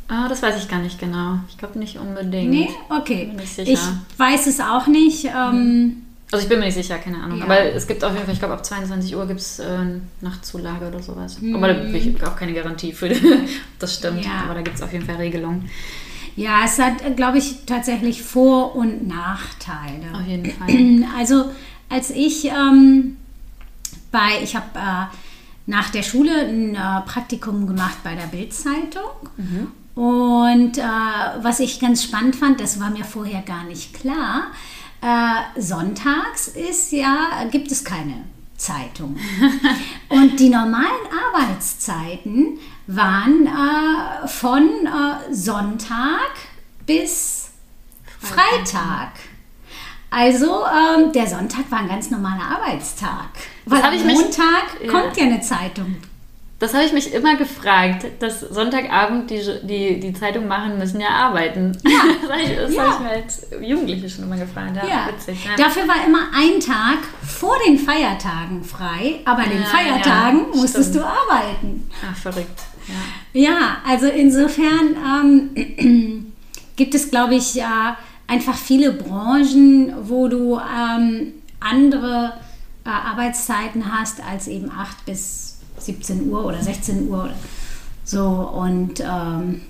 Ah, 0.07 0.27
das 0.27 0.41
weiß 0.41 0.61
ich 0.61 0.67
gar 0.67 0.79
nicht 0.79 0.99
genau. 0.99 1.39
Ich 1.47 1.57
glaube 1.57 1.79
nicht 1.79 1.97
unbedingt. 1.97 2.51
Nee, 2.51 2.69
okay. 2.89 3.25
Bin 3.27 3.37
nicht 3.37 3.55
sicher. 3.55 3.71
Ich 3.71 4.19
weiß 4.19 4.45
es 4.45 4.59
auch 4.59 4.85
nicht. 4.87 5.25
Ähm, 5.25 6.03
Also 6.31 6.43
ich 6.43 6.49
bin 6.49 6.59
mir 6.59 6.65
nicht 6.65 6.75
sicher, 6.75 6.97
keine 6.97 7.21
Ahnung. 7.21 7.39
Ja. 7.39 7.43
Aber 7.43 7.59
es 7.59 7.85
gibt 7.85 8.03
auf 8.05 8.13
jeden 8.13 8.23
Fall, 8.23 8.33
ich 8.33 8.39
glaube 8.39 8.53
ab 8.53 8.65
22 8.65 9.15
Uhr 9.15 9.27
gibt 9.27 9.41
es 9.41 9.59
äh, 9.59 9.79
Nachtzulage 10.21 10.87
oder 10.87 11.01
sowas. 11.01 11.41
Mhm. 11.41 11.55
Aber 11.55 11.67
da 11.67 11.75
habe 11.75 11.97
ich 11.97 12.23
auch 12.23 12.37
keine 12.37 12.53
Garantie 12.53 12.93
für, 12.93 13.09
das 13.79 13.95
stimmt. 13.95 14.23
Ja. 14.23 14.43
Aber 14.45 14.53
da 14.53 14.61
gibt 14.61 14.77
es 14.77 14.81
auf 14.81 14.93
jeden 14.93 15.05
Fall 15.05 15.17
Regelungen. 15.17 15.69
Ja, 16.37 16.61
es 16.63 16.79
hat, 16.79 17.05
äh, 17.05 17.11
glaube 17.11 17.37
ich, 17.37 17.65
tatsächlich 17.65 18.23
Vor- 18.23 18.75
und 18.75 19.07
Nachteile. 19.07 20.13
Auf 20.13 20.25
jeden 20.25 20.51
Fall. 20.51 20.69
Also 21.17 21.51
als 21.89 22.09
ich 22.09 22.45
ähm, 22.45 23.17
bei, 24.11 24.41
ich 24.41 24.55
habe 24.55 24.67
äh, 24.75 25.15
nach 25.65 25.89
der 25.89 26.03
Schule 26.03 26.31
ein 26.47 26.75
äh, 26.75 27.01
Praktikum 27.05 27.67
gemacht 27.67 27.97
bei 28.03 28.15
der 28.15 28.27
Bildzeitung. 28.27 29.29
Und 29.95 30.77
äh, 30.77 30.81
was 31.41 31.59
ich 31.59 31.79
ganz 31.79 32.03
spannend 32.03 32.35
fand, 32.35 32.61
das 32.61 32.79
war 32.79 32.89
mir 32.89 33.03
vorher 33.03 33.41
gar 33.41 33.65
nicht 33.65 33.93
klar, 33.93 34.47
äh, 35.01 35.59
sonntags 35.61 36.47
ist 36.49 36.91
ja, 36.91 37.43
gibt 37.49 37.71
es 37.71 37.83
keine 37.83 38.25
Zeitung. 38.57 39.17
Und 40.09 40.39
die 40.39 40.49
normalen 40.49 41.07
Arbeitszeiten 41.33 42.59
waren 42.87 43.47
äh, 43.47 44.27
von 44.27 44.63
äh, 44.85 45.33
Sonntag 45.33 46.31
bis 46.85 47.49
Freitag. 48.19 49.13
Also 50.11 50.63
ähm, 50.65 51.11
der 51.13 51.25
Sonntag 51.25 51.71
war 51.71 51.79
ein 51.79 51.87
ganz 51.87 52.11
normaler 52.11 52.43
Arbeitstag. 52.43 53.29
Weil 53.65 53.81
hab 53.81 53.93
ich 53.93 54.03
mich- 54.03 54.15
Montag 54.19 54.79
Ja. 54.83 54.91
kommt 54.91 55.17
ja 55.17 55.23
eine 55.23 55.41
Zeitung. 55.41 55.95
Das 56.61 56.75
habe 56.75 56.83
ich 56.85 56.93
mich 56.93 57.11
immer 57.11 57.35
gefragt, 57.37 58.05
dass 58.19 58.39
Sonntagabend 58.41 59.31
die, 59.31 59.41
die, 59.63 59.99
die 59.99 60.13
Zeitung 60.13 60.47
machen 60.47 60.77
müssen 60.77 61.01
ja 61.01 61.09
arbeiten. 61.09 61.75
Ja. 61.83 61.89
das 62.21 62.31
habe 62.31 62.41
ich, 62.43 62.55
das 62.55 62.73
Ja. 62.73 62.83
hab 62.83 62.93
ich 62.93 62.99
mir 62.99 63.09
als 63.09 63.47
Jugendliche 63.61 64.07
schon 64.09 64.25
immer 64.25 64.37
gefragt. 64.37 64.75
Ja, 64.75 64.87
Ja, 64.87 65.07
witzig. 65.11 65.43
Ja. 65.43 65.55
dafür 65.61 65.87
war 65.87 65.95
immer 66.05 66.19
ein 66.35 66.59
Tag 66.59 66.99
vor 67.27 67.55
den 67.67 67.79
Feiertagen 67.79 68.63
frei, 68.63 69.21
aber 69.25 69.39
an 69.41 69.49
den 69.49 69.63
Feiertagen 69.63 70.49
musstest 70.53 70.91
stimmt. 70.91 71.03
du 71.03 71.07
arbeiten. 71.07 71.89
Ach, 72.09 72.15
verrückt. 72.15 72.61
Ja. 73.33 73.77
Also 73.87 74.07
insofern 74.07 74.95
ähm, 75.57 76.33
gibt 76.75 76.93
es, 76.93 77.09
glaube 77.09 77.35
ich, 77.35 77.55
ja, 77.55 77.97
einfach 78.27 78.55
viele 78.55 78.91
Branchen, 78.93 79.93
wo 80.03 80.27
du 80.27 80.59
ähm, 80.59 81.33
andere 81.59 82.33
äh, 82.85 82.89
Arbeitszeiten 82.89 83.91
hast 83.91 84.21
als 84.23 84.47
eben 84.47 84.71
8 84.71 85.05
bis 85.05 85.50
17 85.81 86.29
Uhr 86.29 86.45
oder 86.45 86.61
16 86.61 87.09
Uhr. 87.09 87.29
So 88.03 88.27
und 88.27 88.99
ähm, 88.99 89.61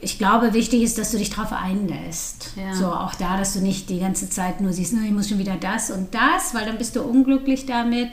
ich 0.00 0.18
glaube, 0.18 0.54
wichtig 0.54 0.82
ist, 0.82 0.98
dass 0.98 1.10
du 1.10 1.18
dich 1.18 1.30
darauf 1.30 1.52
einlässt. 1.52 2.52
Ja. 2.56 2.74
So 2.74 2.86
auch 2.86 3.14
da, 3.14 3.36
dass 3.36 3.54
du 3.54 3.60
nicht 3.60 3.90
die 3.90 3.98
ganze 3.98 4.30
Zeit 4.30 4.60
nur 4.60 4.72
siehst, 4.72 4.92
"Na, 4.94 5.04
ich 5.04 5.12
muss 5.12 5.28
schon 5.28 5.38
wieder 5.38 5.56
das 5.56 5.90
und 5.90 6.14
das, 6.14 6.54
weil 6.54 6.66
dann 6.66 6.78
bist 6.78 6.94
du 6.94 7.02
unglücklich 7.02 7.66
damit, 7.66 8.10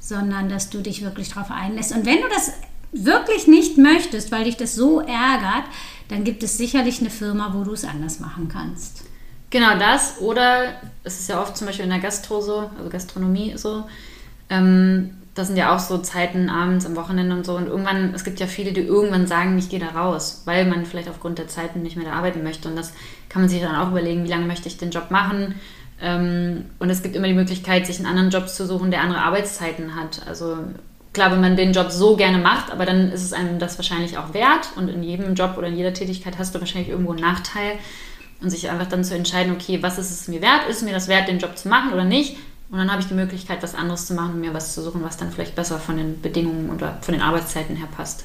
sondern 0.00 0.48
dass 0.48 0.70
du 0.70 0.80
dich 0.80 1.02
wirklich 1.02 1.28
darauf 1.30 1.50
einlässt. 1.50 1.92
Und 1.92 2.06
wenn 2.06 2.20
du 2.20 2.28
das 2.28 2.52
wirklich 2.92 3.46
nicht 3.46 3.76
möchtest, 3.76 4.32
weil 4.32 4.44
dich 4.44 4.56
das 4.56 4.74
so 4.74 5.00
ärgert, 5.00 5.64
dann 6.08 6.24
gibt 6.24 6.42
es 6.42 6.56
sicherlich 6.56 7.00
eine 7.00 7.10
Firma, 7.10 7.52
wo 7.54 7.64
du 7.64 7.72
es 7.72 7.84
anders 7.84 8.18
machen 8.20 8.48
kannst. 8.48 9.04
Genau 9.50 9.78
das. 9.78 10.18
Oder 10.20 10.74
es 11.04 11.20
ist 11.20 11.28
ja 11.28 11.40
oft 11.40 11.56
zum 11.56 11.66
Beispiel 11.66 11.84
in 11.84 11.90
der 11.90 12.00
Gastro 12.00 12.40
so, 12.40 12.70
also 12.78 12.90
Gastronomie 12.90 13.54
so. 13.56 13.84
Ähm, 14.50 15.17
das 15.38 15.46
sind 15.46 15.56
ja 15.56 15.74
auch 15.74 15.78
so 15.78 15.98
Zeiten 15.98 16.50
abends, 16.50 16.84
am 16.84 16.96
Wochenende 16.96 17.34
und 17.34 17.46
so. 17.46 17.56
Und 17.56 17.68
irgendwann, 17.68 18.12
es 18.12 18.24
gibt 18.24 18.40
ja 18.40 18.46
viele, 18.46 18.72
die 18.72 18.80
irgendwann 18.80 19.28
sagen, 19.28 19.56
ich 19.56 19.68
gehe 19.68 19.78
da 19.78 19.90
raus, 19.90 20.42
weil 20.46 20.66
man 20.66 20.84
vielleicht 20.84 21.08
aufgrund 21.08 21.38
der 21.38 21.46
Zeiten 21.46 21.82
nicht 21.82 21.96
mehr 21.96 22.06
da 22.06 22.12
arbeiten 22.12 22.42
möchte. 22.42 22.68
Und 22.68 22.76
das 22.76 22.92
kann 23.28 23.42
man 23.42 23.48
sich 23.48 23.60
dann 23.60 23.76
auch 23.76 23.90
überlegen, 23.90 24.24
wie 24.24 24.28
lange 24.28 24.46
möchte 24.46 24.66
ich 24.66 24.78
den 24.78 24.90
Job 24.90 25.10
machen. 25.10 25.54
Ähm, 26.02 26.64
und 26.80 26.90
es 26.90 27.02
gibt 27.02 27.14
immer 27.14 27.28
die 27.28 27.34
Möglichkeit, 27.34 27.86
sich 27.86 27.98
einen 27.98 28.06
anderen 28.06 28.30
Job 28.30 28.48
zu 28.48 28.66
suchen, 28.66 28.90
der 28.90 29.00
andere 29.00 29.20
Arbeitszeiten 29.20 29.94
hat. 29.94 30.22
Also 30.26 30.56
klar, 31.12 31.30
wenn 31.30 31.40
man 31.40 31.56
den 31.56 31.72
Job 31.72 31.92
so 31.92 32.16
gerne 32.16 32.38
macht, 32.38 32.72
aber 32.72 32.84
dann 32.84 33.12
ist 33.12 33.22
es 33.22 33.32
einem 33.32 33.60
das 33.60 33.78
wahrscheinlich 33.78 34.18
auch 34.18 34.34
wert. 34.34 34.70
Und 34.74 34.88
in 34.88 35.04
jedem 35.04 35.36
Job 35.36 35.56
oder 35.56 35.68
in 35.68 35.76
jeder 35.76 35.94
Tätigkeit 35.94 36.36
hast 36.38 36.54
du 36.54 36.58
wahrscheinlich 36.58 36.90
irgendwo 36.90 37.12
einen 37.12 37.20
Nachteil. 37.20 37.78
Und 38.40 38.50
sich 38.50 38.70
einfach 38.70 38.86
dann 38.86 39.04
zu 39.04 39.14
entscheiden, 39.14 39.52
okay, 39.52 39.82
was 39.82 39.98
ist 39.98 40.10
es 40.10 40.28
mir 40.28 40.42
wert? 40.42 40.68
Ist 40.68 40.78
es 40.78 40.82
mir 40.82 40.92
das 40.92 41.08
wert, 41.08 41.28
den 41.28 41.38
Job 41.38 41.56
zu 41.56 41.68
machen 41.68 41.92
oder 41.92 42.04
nicht? 42.04 42.36
Und 42.70 42.78
dann 42.78 42.90
habe 42.90 43.00
ich 43.00 43.08
die 43.08 43.14
Möglichkeit, 43.14 43.62
was 43.62 43.74
anderes 43.74 44.06
zu 44.06 44.14
machen 44.14 44.34
und 44.34 44.40
mir 44.40 44.52
was 44.52 44.74
zu 44.74 44.82
suchen, 44.82 45.02
was 45.02 45.16
dann 45.16 45.32
vielleicht 45.32 45.54
besser 45.54 45.78
von 45.78 45.96
den 45.96 46.20
Bedingungen 46.20 46.70
oder 46.70 46.98
von 47.00 47.14
den 47.14 47.22
Arbeitszeiten 47.22 47.76
her 47.76 47.88
passt. 47.96 48.24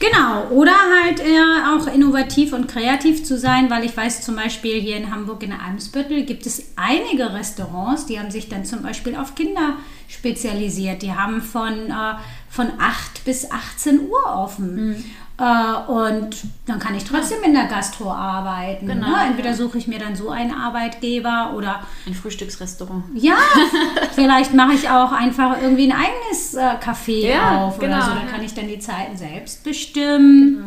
Genau, 0.00 0.48
oder 0.50 0.72
halt 1.04 1.20
eher 1.20 1.76
auch 1.76 1.86
innovativ 1.92 2.52
und 2.52 2.68
kreativ 2.68 3.24
zu 3.24 3.38
sein, 3.38 3.70
weil 3.70 3.84
ich 3.84 3.96
weiß 3.96 4.22
zum 4.22 4.36
Beispiel 4.36 4.80
hier 4.80 4.96
in 4.96 5.12
Hamburg 5.12 5.42
in 5.42 5.50
der 5.50 5.62
Eimsbüttel 5.62 6.24
gibt 6.24 6.46
es 6.46 6.72
einige 6.76 7.32
Restaurants, 7.32 8.06
die 8.06 8.18
haben 8.18 8.30
sich 8.30 8.48
dann 8.48 8.64
zum 8.64 8.82
Beispiel 8.82 9.14
auf 9.16 9.34
Kinder 9.34 9.76
spezialisiert. 10.08 11.02
Die 11.02 11.12
haben 11.12 11.42
von, 11.42 11.90
äh, 11.90 12.14
von 12.58 12.72
8 12.80 13.24
bis 13.24 13.48
18 13.52 14.08
Uhr 14.08 14.26
offen. 14.26 15.04
Äh, 15.38 15.90
und 15.92 16.30
dann 16.66 16.80
kann 16.80 16.96
ich 16.96 17.04
trotzdem 17.04 17.44
in 17.44 17.54
der 17.54 17.66
Gastro 17.66 18.10
arbeiten. 18.12 18.88
Genau, 18.88 19.06
ne? 19.06 19.26
Entweder 19.28 19.54
suche 19.54 19.78
ich 19.78 19.86
mir 19.86 20.00
dann 20.00 20.16
so 20.16 20.30
einen 20.30 20.52
Arbeitgeber 20.52 21.52
oder 21.56 21.84
Ein 22.04 22.14
Frühstücksrestaurant. 22.14 23.04
ja, 23.14 23.36
vielleicht 24.16 24.54
mache 24.54 24.72
ich 24.72 24.90
auch 24.90 25.12
einfach 25.12 25.62
irgendwie 25.62 25.92
ein 25.92 25.96
eigenes 25.96 26.54
äh, 26.54 26.84
Café 26.84 27.28
Ja, 27.28 27.58
auf 27.58 27.78
oder 27.78 27.86
genau, 27.86 28.00
so. 28.04 28.10
Da 28.10 28.22
kann 28.28 28.42
ich 28.42 28.54
dann 28.54 28.66
die 28.66 28.80
Zeiten 28.80 29.16
selbst 29.16 29.62
bestimmen. 29.62 30.64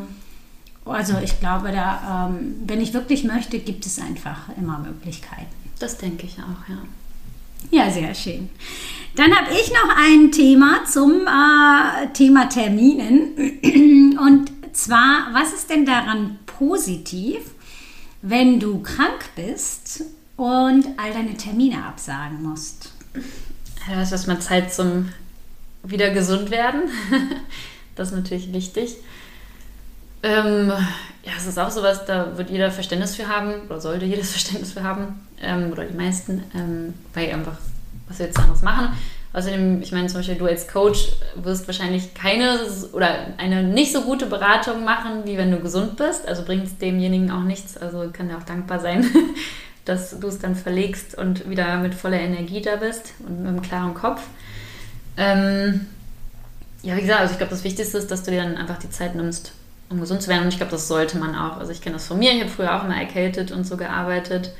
Also 0.85 1.15
ich 1.21 1.41
glaube, 1.41 1.73
da, 1.73 2.29
ähm, 2.29 2.55
wenn 2.65 2.79
ich 2.79 2.93
wirklich 2.93 3.25
möchte, 3.25 3.59
gibt 3.59 3.85
es 3.85 3.99
einfach 3.99 4.37
immer 4.57 4.79
Möglichkeiten. 4.79 5.53
Das 5.79 5.97
denke 5.97 6.25
ich 6.25 6.37
auch, 6.39 6.69
ja. 6.69 6.77
Ja, 7.69 7.89
sehr 7.89 8.13
schön. 8.13 8.49
Dann 9.15 9.35
habe 9.35 9.53
ich 9.53 9.69
noch 9.71 9.95
ein 9.95 10.31
Thema 10.31 10.85
zum 10.85 11.27
äh, 11.27 12.07
Thema 12.13 12.47
Terminen. 12.47 14.17
Und 14.19 14.51
zwar, 14.73 15.27
was 15.33 15.53
ist 15.53 15.69
denn 15.69 15.85
daran 15.85 16.39
positiv, 16.45 17.39
wenn 18.21 18.59
du 18.59 18.81
krank 18.81 19.29
bist 19.35 20.03
und 20.37 20.85
all 20.97 21.11
deine 21.11 21.35
Termine 21.35 21.83
absagen 21.83 22.41
musst? 22.41 22.93
Ja, 23.87 23.95
das 23.95 24.07
ist 24.07 24.11
erstmal 24.13 24.39
Zeit 24.39 24.73
zum 24.73 25.09
wieder 25.83 26.11
gesund 26.11 26.51
werden. 26.51 26.83
das 27.95 28.09
ist 28.09 28.15
natürlich 28.15 28.53
wichtig. 28.53 28.95
Ähm, 30.23 30.71
ja, 31.23 31.31
es 31.37 31.47
ist 31.47 31.59
auch 31.59 31.71
sowas, 31.71 32.05
da 32.05 32.37
wird 32.37 32.49
jeder 32.49 32.71
Verständnis 32.71 33.15
für 33.15 33.27
haben 33.27 33.53
oder 33.67 33.79
sollte 33.79 34.05
jedes 34.05 34.31
Verständnis 34.31 34.73
für 34.73 34.83
haben 34.83 35.27
ähm, 35.41 35.71
oder 35.71 35.85
die 35.85 35.95
meisten, 35.95 36.43
ähm, 36.55 36.93
weil 37.13 37.31
einfach, 37.31 37.57
was 38.07 38.19
wir 38.19 38.27
jetzt 38.27 38.39
anderes 38.39 38.61
machen. 38.61 38.89
Außerdem, 39.33 39.81
ich 39.81 39.93
meine 39.93 40.07
zum 40.07 40.19
Beispiel, 40.19 40.35
du 40.35 40.45
als 40.45 40.67
Coach 40.67 41.13
wirst 41.35 41.65
wahrscheinlich 41.65 42.13
keine 42.13 42.59
oder 42.91 43.27
eine 43.37 43.63
nicht 43.63 43.93
so 43.93 44.01
gute 44.01 44.25
Beratung 44.25 44.83
machen, 44.83 45.21
wie 45.23 45.37
wenn 45.37 45.51
du 45.51 45.59
gesund 45.59 45.95
bist. 45.95 46.27
Also 46.27 46.43
bringt 46.43 46.65
es 46.65 46.77
demjenigen 46.77 47.31
auch 47.31 47.43
nichts. 47.43 47.77
Also 47.77 48.09
kann 48.11 48.29
er 48.29 48.37
auch 48.37 48.43
dankbar 48.43 48.81
sein, 48.81 49.05
dass 49.85 50.19
du 50.19 50.27
es 50.27 50.39
dann 50.39 50.55
verlegst 50.55 51.17
und 51.17 51.49
wieder 51.49 51.77
mit 51.77 51.95
voller 51.95 52.19
Energie 52.19 52.61
da 52.61 52.75
bist 52.75 53.13
und 53.25 53.39
mit 53.39 53.47
einem 53.47 53.61
klaren 53.61 53.93
Kopf. 53.93 54.21
Ähm, 55.15 55.87
ja, 56.83 56.97
wie 56.97 57.01
gesagt, 57.01 57.21
also 57.21 57.31
ich 57.31 57.37
glaube, 57.37 57.51
das 57.51 57.63
Wichtigste 57.63 57.97
ist, 57.99 58.11
dass 58.11 58.23
du 58.23 58.31
dir 58.31 58.43
dann 58.43 58.57
einfach 58.57 58.79
die 58.79 58.89
Zeit 58.89 59.15
nimmst, 59.15 59.53
um 59.91 59.99
gesund 59.99 60.21
zu 60.21 60.29
werden. 60.29 60.43
Und 60.43 60.49
ich 60.49 60.57
glaube, 60.57 60.71
das 60.71 60.87
sollte 60.87 61.17
man 61.17 61.35
auch. 61.35 61.57
Also 61.57 61.71
ich 61.71 61.81
kenne 61.81 61.95
das 61.95 62.07
von 62.07 62.17
mir. 62.17 62.31
Ich 62.31 62.39
habe 62.39 62.49
früher 62.49 62.75
auch 62.75 62.83
immer 62.83 62.97
erkältet 62.97 63.51
und 63.51 63.65
so 63.65 63.77
gearbeitet. 63.77 64.51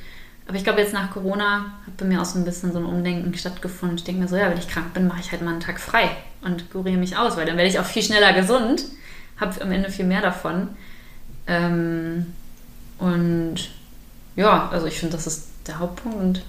aber 0.48 0.58
ich 0.58 0.64
glaube, 0.64 0.82
jetzt 0.82 0.94
nach 0.94 1.12
Corona 1.12 1.74
hat 1.86 1.98
bei 1.98 2.06
mir 2.06 2.22
auch 2.22 2.26
so 2.26 2.38
ein 2.38 2.46
bisschen 2.46 2.74
so 2.74 2.80
ein 2.80 2.86
Umdenken 2.86 3.34
stattgefunden. 3.34 3.98
Ich 3.98 4.04
denke 4.04 4.22
mir 4.22 4.28
so, 4.28 4.36
ja, 4.36 4.50
wenn 4.50 4.58
ich 4.58 4.68
krank 4.68 4.94
bin, 4.94 5.08
mache 5.08 5.22
ich 5.22 5.32
halt 5.32 5.42
mal 5.42 5.52
einen 5.52 5.60
Tag 5.60 5.80
frei 5.80 6.10
und 6.42 6.70
kuriere 6.72 6.98
mich 6.98 7.18
aus, 7.18 7.38
weil 7.38 7.46
dann 7.46 7.58
werde 7.58 7.70
ich 7.70 7.80
auch 7.80 7.86
viel 7.86 8.04
schneller 8.04 8.34
gesund, 8.34 8.86
habe 9.40 9.62
am 9.62 9.72
Ende 9.72 9.90
viel 9.90 10.06
mehr 10.06 10.22
davon. 10.22 10.70
Ähm, 11.48 12.28
und 13.00 13.56
ja, 14.36 14.70
also 14.72 14.88
ich 14.88 15.00
finde, 15.00 15.16
das 15.16 15.28
ist 15.28 15.48
der 15.68 15.80
Hauptpunkt 15.80 16.20
und 16.20 16.42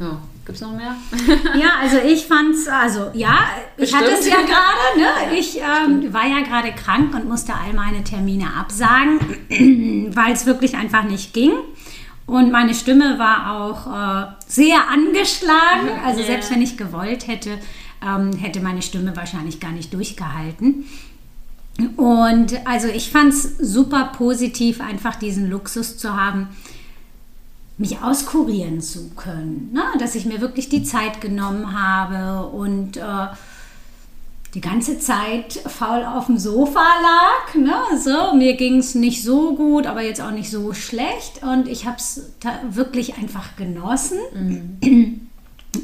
ja, 0.00 0.18
gibt 0.44 0.56
es 0.56 0.60
noch 0.60 0.74
mehr? 0.74 0.96
ja, 1.60 1.70
also 1.80 1.98
ich 1.98 2.26
fand's, 2.26 2.68
also 2.68 3.10
ja, 3.14 3.38
ich 3.76 3.94
hatte 3.94 4.12
es 4.12 4.26
ja 4.26 4.36
gerade, 4.36 4.98
ne? 4.98 5.38
Ich 5.38 5.58
ähm, 5.58 6.12
war 6.12 6.26
ja 6.26 6.40
gerade 6.40 6.72
krank 6.72 7.14
und 7.14 7.28
musste 7.28 7.54
all 7.54 7.72
meine 7.72 8.04
Termine 8.04 8.54
absagen, 8.54 9.18
weil 10.14 10.32
es 10.32 10.46
wirklich 10.46 10.76
einfach 10.76 11.04
nicht 11.04 11.34
ging. 11.34 11.52
Und 12.26 12.52
meine 12.52 12.74
Stimme 12.74 13.18
war 13.18 13.60
auch 13.60 13.86
äh, 13.86 14.26
sehr 14.46 14.88
angeschlagen. 14.88 15.88
Also 16.04 16.18
yeah. 16.18 16.26
selbst 16.26 16.50
wenn 16.50 16.60
ich 16.60 16.76
gewollt 16.76 17.26
hätte, 17.26 17.58
ähm, 18.06 18.32
hätte 18.34 18.60
meine 18.60 18.82
Stimme 18.82 19.16
wahrscheinlich 19.16 19.60
gar 19.60 19.72
nicht 19.72 19.94
durchgehalten. 19.94 20.84
Und 21.96 22.66
also 22.66 22.88
ich 22.88 23.10
fand 23.10 23.32
es 23.32 23.56
super 23.58 24.12
positiv, 24.16 24.80
einfach 24.80 25.16
diesen 25.16 25.48
Luxus 25.48 25.96
zu 25.96 26.16
haben, 26.16 26.48
mich 27.78 28.02
auskurieren 28.02 28.80
zu 28.80 29.10
können. 29.10 29.70
Ne? 29.72 29.82
Dass 29.98 30.16
ich 30.16 30.26
mir 30.26 30.40
wirklich 30.40 30.68
die 30.68 30.82
Zeit 30.82 31.20
genommen 31.20 31.78
habe 31.78 32.48
und 32.48 32.96
äh, 32.96 33.28
die 34.54 34.60
ganze 34.60 34.98
Zeit 34.98 35.52
faul 35.52 36.04
auf 36.04 36.26
dem 36.26 36.38
Sofa 36.38 36.80
lag. 37.02 37.54
Ne? 37.54 37.76
So, 38.02 38.34
mir 38.34 38.56
ging 38.56 38.78
es 38.78 38.96
nicht 38.96 39.22
so 39.22 39.54
gut, 39.54 39.86
aber 39.86 40.02
jetzt 40.02 40.20
auch 40.20 40.32
nicht 40.32 40.50
so 40.50 40.72
schlecht. 40.72 41.42
Und 41.42 41.68
ich 41.68 41.86
habe 41.86 41.98
es 41.98 42.32
wirklich 42.70 43.16
einfach 43.16 43.56
genossen. 43.56 44.18
Mhm. 44.34 45.28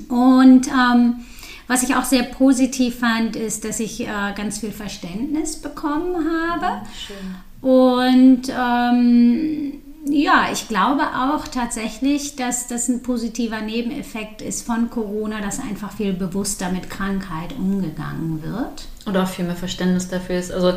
Und 0.08 0.66
ähm, 0.68 1.24
was 1.68 1.82
ich 1.84 1.94
auch 1.94 2.04
sehr 2.04 2.24
positiv 2.24 2.98
fand, 2.98 3.36
ist, 3.36 3.64
dass 3.64 3.78
ich 3.80 4.00
äh, 4.00 4.32
ganz 4.34 4.58
viel 4.58 4.72
Verständnis 4.72 5.56
bekommen 5.56 6.26
habe. 6.28 6.82
Schön. 6.96 7.16
Und 7.60 8.42
ähm, 8.50 9.83
ja, 10.06 10.48
ich 10.52 10.68
glaube 10.68 11.02
auch 11.02 11.48
tatsächlich, 11.48 12.36
dass 12.36 12.66
das 12.66 12.88
ein 12.88 13.02
positiver 13.02 13.60
Nebeneffekt 13.60 14.42
ist 14.42 14.66
von 14.66 14.90
Corona, 14.90 15.40
dass 15.40 15.60
einfach 15.60 15.92
viel 15.92 16.12
bewusster 16.12 16.70
mit 16.70 16.90
Krankheit 16.90 17.52
umgegangen 17.56 18.42
wird. 18.42 18.86
Und 19.06 19.16
auch 19.16 19.28
viel 19.28 19.44
mehr 19.44 19.56
Verständnis 19.56 20.08
dafür 20.08 20.38
ist. 20.38 20.52
Also, 20.52 20.74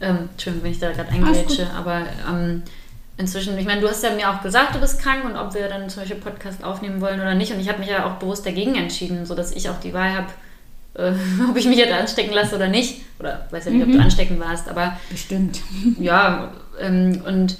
ähm, 0.00 0.28
Entschuldigung, 0.32 0.64
wenn 0.64 0.72
ich 0.72 0.78
da 0.78 0.92
gerade 0.92 1.10
eingrätsche, 1.10 1.70
aber 1.70 2.02
ähm, 2.28 2.62
inzwischen, 3.18 3.56
ich 3.58 3.66
meine, 3.66 3.80
du 3.80 3.88
hast 3.88 4.02
ja 4.02 4.14
mir 4.14 4.30
auch 4.30 4.42
gesagt, 4.42 4.74
du 4.74 4.80
bist 4.80 5.00
krank 5.00 5.24
und 5.24 5.36
ob 5.36 5.54
wir 5.54 5.68
dann 5.68 5.88
zum 5.90 6.02
Beispiel 6.02 6.20
Podcast 6.20 6.64
aufnehmen 6.64 7.00
wollen 7.00 7.20
oder 7.20 7.34
nicht. 7.34 7.52
Und 7.52 7.60
ich 7.60 7.68
habe 7.68 7.78
mich 7.78 7.88
ja 7.88 8.06
auch 8.06 8.16
bewusst 8.16 8.46
dagegen 8.46 8.74
entschieden, 8.74 9.26
sodass 9.26 9.52
ich 9.52 9.68
auch 9.68 9.80
die 9.80 9.92
Wahl 9.92 10.14
habe, 10.14 10.28
äh, 10.94 11.12
ob 11.50 11.56
ich 11.56 11.66
mich 11.66 11.78
jetzt 11.78 11.92
anstecken 11.92 12.32
lasse 12.32 12.56
oder 12.56 12.68
nicht. 12.68 13.02
Oder 13.18 13.46
weiß 13.50 13.66
ja 13.66 13.70
nicht, 13.70 13.80
mhm. 13.80 13.84
ob 13.84 13.92
du 13.92 13.98
mhm. 13.98 14.04
anstecken 14.04 14.40
warst, 14.40 14.68
aber. 14.68 14.98
Bestimmt. 15.10 15.60
Ja, 15.98 16.52
ähm, 16.80 17.22
und 17.26 17.56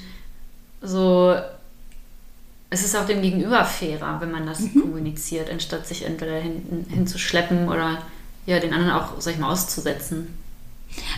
so, 0.86 1.34
es 2.70 2.84
ist 2.84 2.96
auch 2.96 3.06
dem 3.06 3.22
Gegenüber 3.22 3.64
fairer, 3.64 4.20
wenn 4.20 4.30
man 4.30 4.46
das 4.46 4.60
mhm. 4.60 4.80
kommuniziert, 4.80 5.50
anstatt 5.50 5.86
sich 5.86 6.04
entweder 6.04 6.36
hin, 6.36 6.86
hinzuschleppen 6.88 7.68
oder 7.68 7.98
ja, 8.46 8.60
den 8.60 8.72
anderen 8.72 8.92
auch, 8.92 9.20
sag 9.20 9.34
ich 9.34 9.40
mal, 9.40 9.50
auszusetzen. 9.50 10.28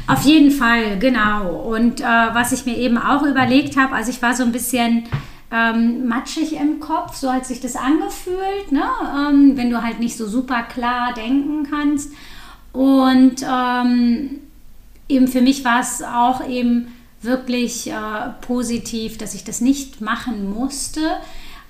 Auf 0.06 0.22
jeden 0.22 0.50
Fall, 0.50 0.98
genau. 0.98 1.50
Und 1.50 2.00
äh, 2.00 2.04
was 2.04 2.52
ich 2.52 2.64
mir 2.64 2.76
eben 2.76 2.98
auch 2.98 3.22
überlegt 3.22 3.76
habe, 3.76 3.94
also 3.94 4.10
ich 4.10 4.20
war 4.22 4.34
so 4.34 4.42
ein 4.42 4.52
bisschen 4.52 5.04
ähm, 5.50 6.08
matschig 6.08 6.54
im 6.54 6.80
Kopf, 6.80 7.16
so 7.16 7.32
hat 7.32 7.46
sich 7.46 7.60
das 7.60 7.76
angefühlt, 7.76 8.72
ne? 8.72 8.84
Ähm, 9.16 9.56
wenn 9.56 9.70
du 9.70 9.82
halt 9.82 10.00
nicht 10.00 10.16
so 10.16 10.26
super 10.26 10.62
klar 10.62 11.14
denken 11.14 11.66
kannst. 11.70 12.12
Und 12.72 13.36
ähm, 13.42 14.40
eben 15.08 15.28
für 15.28 15.40
mich 15.40 15.64
war 15.64 15.80
es 15.80 16.02
auch 16.02 16.46
eben 16.46 16.92
wirklich 17.22 17.90
äh, 17.90 17.94
positiv, 18.40 19.18
dass 19.18 19.34
ich 19.34 19.44
das 19.44 19.60
nicht 19.60 20.00
machen 20.00 20.50
musste, 20.50 21.00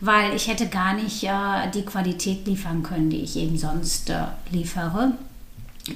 weil 0.01 0.35
ich 0.35 0.49
hätte 0.49 0.69
gar 0.69 0.95
nicht 0.95 1.25
äh, 1.25 1.71
die 1.75 1.85
Qualität 1.85 2.47
liefern 2.47 2.83
können, 2.83 3.11
die 3.11 3.23
ich 3.23 3.37
eben 3.37 3.57
sonst 3.57 4.11
äh, 4.11 4.25
liefere. 4.51 5.13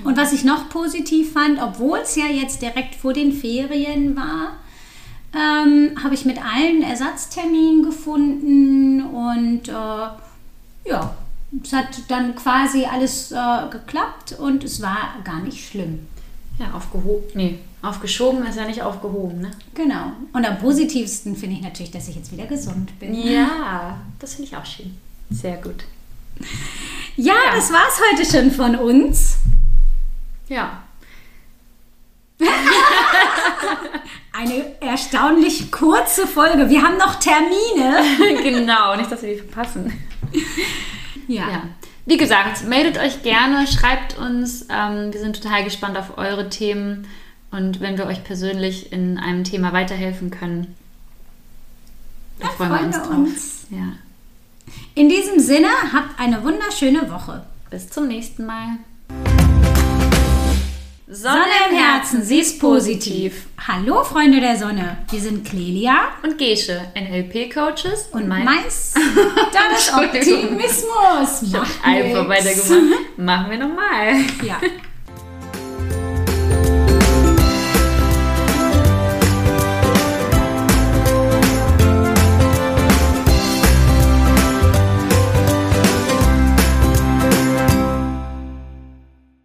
Und 0.05 0.17
was 0.17 0.33
ich 0.33 0.45
noch 0.45 0.71
positiv 0.71 1.33
fand, 1.33 1.61
obwohl 1.61 1.99
es 1.99 2.17
ja 2.17 2.27
jetzt 2.27 2.63
direkt 2.63 2.95
vor 2.95 3.13
den 3.13 3.33
Ferien 3.33 4.17
war, 4.17 4.57
ähm, 5.35 5.93
habe 6.03 6.15
ich 6.15 6.25
mit 6.25 6.39
allen 6.39 6.83
Ersatzterminen 6.83 7.83
gefunden 7.83 9.03
und 9.03 9.69
äh, 9.69 10.91
ja, 10.91 11.15
es 11.63 11.73
hat 11.73 11.89
dann 12.09 12.35
quasi 12.35 12.85
alles 12.85 13.33
äh, 13.33 13.69
geklappt 13.71 14.37
und 14.39 14.65
es 14.65 14.83
war 14.83 15.17
gar 15.25 15.41
nicht 15.41 15.69
schlimm. 15.69 16.07
Ja, 16.59 16.73
aufgehoben. 16.75 17.25
Nee, 17.35 17.59
aufgeschoben 17.83 18.47
ist 18.47 18.57
ja 18.57 18.65
nicht 18.65 18.83
aufgehoben, 18.83 19.41
ne? 19.41 19.51
Genau. 19.75 20.13
Und 20.33 20.47
am 20.47 20.59
positivsten 20.59 21.37
finde 21.37 21.57
ich 21.57 21.63
natürlich, 21.63 21.91
dass 21.91 22.09
ich 22.09 22.17
jetzt 22.17 22.33
wieder 22.33 22.47
gesund 22.47 22.99
bin. 23.01 23.13
Ja, 23.13 23.99
das 24.21 24.35
finde 24.35 24.51
ich 24.51 24.57
auch 24.57 24.65
schön. 24.65 24.97
Sehr 25.31 25.57
gut. 25.57 25.85
Ja, 27.17 27.35
ja. 27.35 27.55
das 27.55 27.71
es 27.71 28.01
heute 28.11 28.25
schon 28.31 28.51
von 28.53 28.77
uns. 28.77 29.37
Ja. 30.49 30.83
Eine 34.33 34.81
erstaunlich 34.81 35.71
kurze 35.71 36.27
Folge. 36.27 36.71
Wir 36.71 36.83
haben 36.83 36.97
noch 36.97 37.17
Termine. 37.17 38.43
genau, 38.43 38.97
nicht, 38.97 39.11
dass 39.11 39.23
wir 39.23 39.35
die 39.35 39.41
verpassen. 39.41 39.93
ja. 41.29 41.49
ja. 41.51 41.63
Wie 42.05 42.17
gesagt, 42.17 42.65
meldet 42.65 42.99
euch 42.99 43.23
gerne, 43.23 43.67
schreibt 43.67 44.19
uns. 44.19 44.67
Ähm, 44.69 45.13
wir 45.13 45.21
sind 45.21 45.41
total 45.41 45.63
gespannt 45.65 45.97
auf 45.97 46.19
eure 46.19 46.49
Themen 46.49 47.07
und 47.53 47.81
wenn 47.81 47.99
wir 47.99 48.07
euch 48.07 48.25
persönlich 48.25 48.93
in 48.93 49.19
einem 49.19 49.45
Thema 49.45 49.73
weiterhelfen 49.73 50.31
können. 50.31 50.75
Da 52.41 52.49
freuen, 52.49 52.71
wir 52.71 52.81
uns 52.81 52.97
drauf. 52.97 53.11
Uns. 53.11 53.67
Ja. 53.71 53.93
In 54.95 55.09
diesem 55.09 55.39
Sinne, 55.39 55.69
habt 55.93 56.19
eine 56.19 56.43
wunderschöne 56.43 57.11
Woche. 57.11 57.45
Bis 57.71 57.89
zum 57.89 58.09
nächsten 58.09 58.47
Mal. 58.47 58.79
Sonne 61.07 61.45
im 61.71 61.77
Herzen, 61.77 62.23
sie 62.25 62.41
ist 62.41 62.59
positiv. 62.59 63.47
Hallo 63.69 64.03
Freunde 64.03 64.41
der 64.41 64.57
Sonne, 64.57 64.97
wir 65.11 65.21
sind 65.21 65.47
Clelia 65.47 65.95
und 66.23 66.39
Gesche, 66.39 66.81
NLP-Coaches 66.95 68.09
und, 68.13 68.29
Mais. 68.29 68.95
Dann 69.53 69.77
ist 69.77 69.93
Optimismus. 69.93 71.53
Mach 71.53 71.85
einfach 71.85 72.27
weitergemacht. 72.27 73.19
Machen 73.19 73.51
wir 73.51 73.59
nochmal. 73.59 74.15
Ja. 74.43 74.59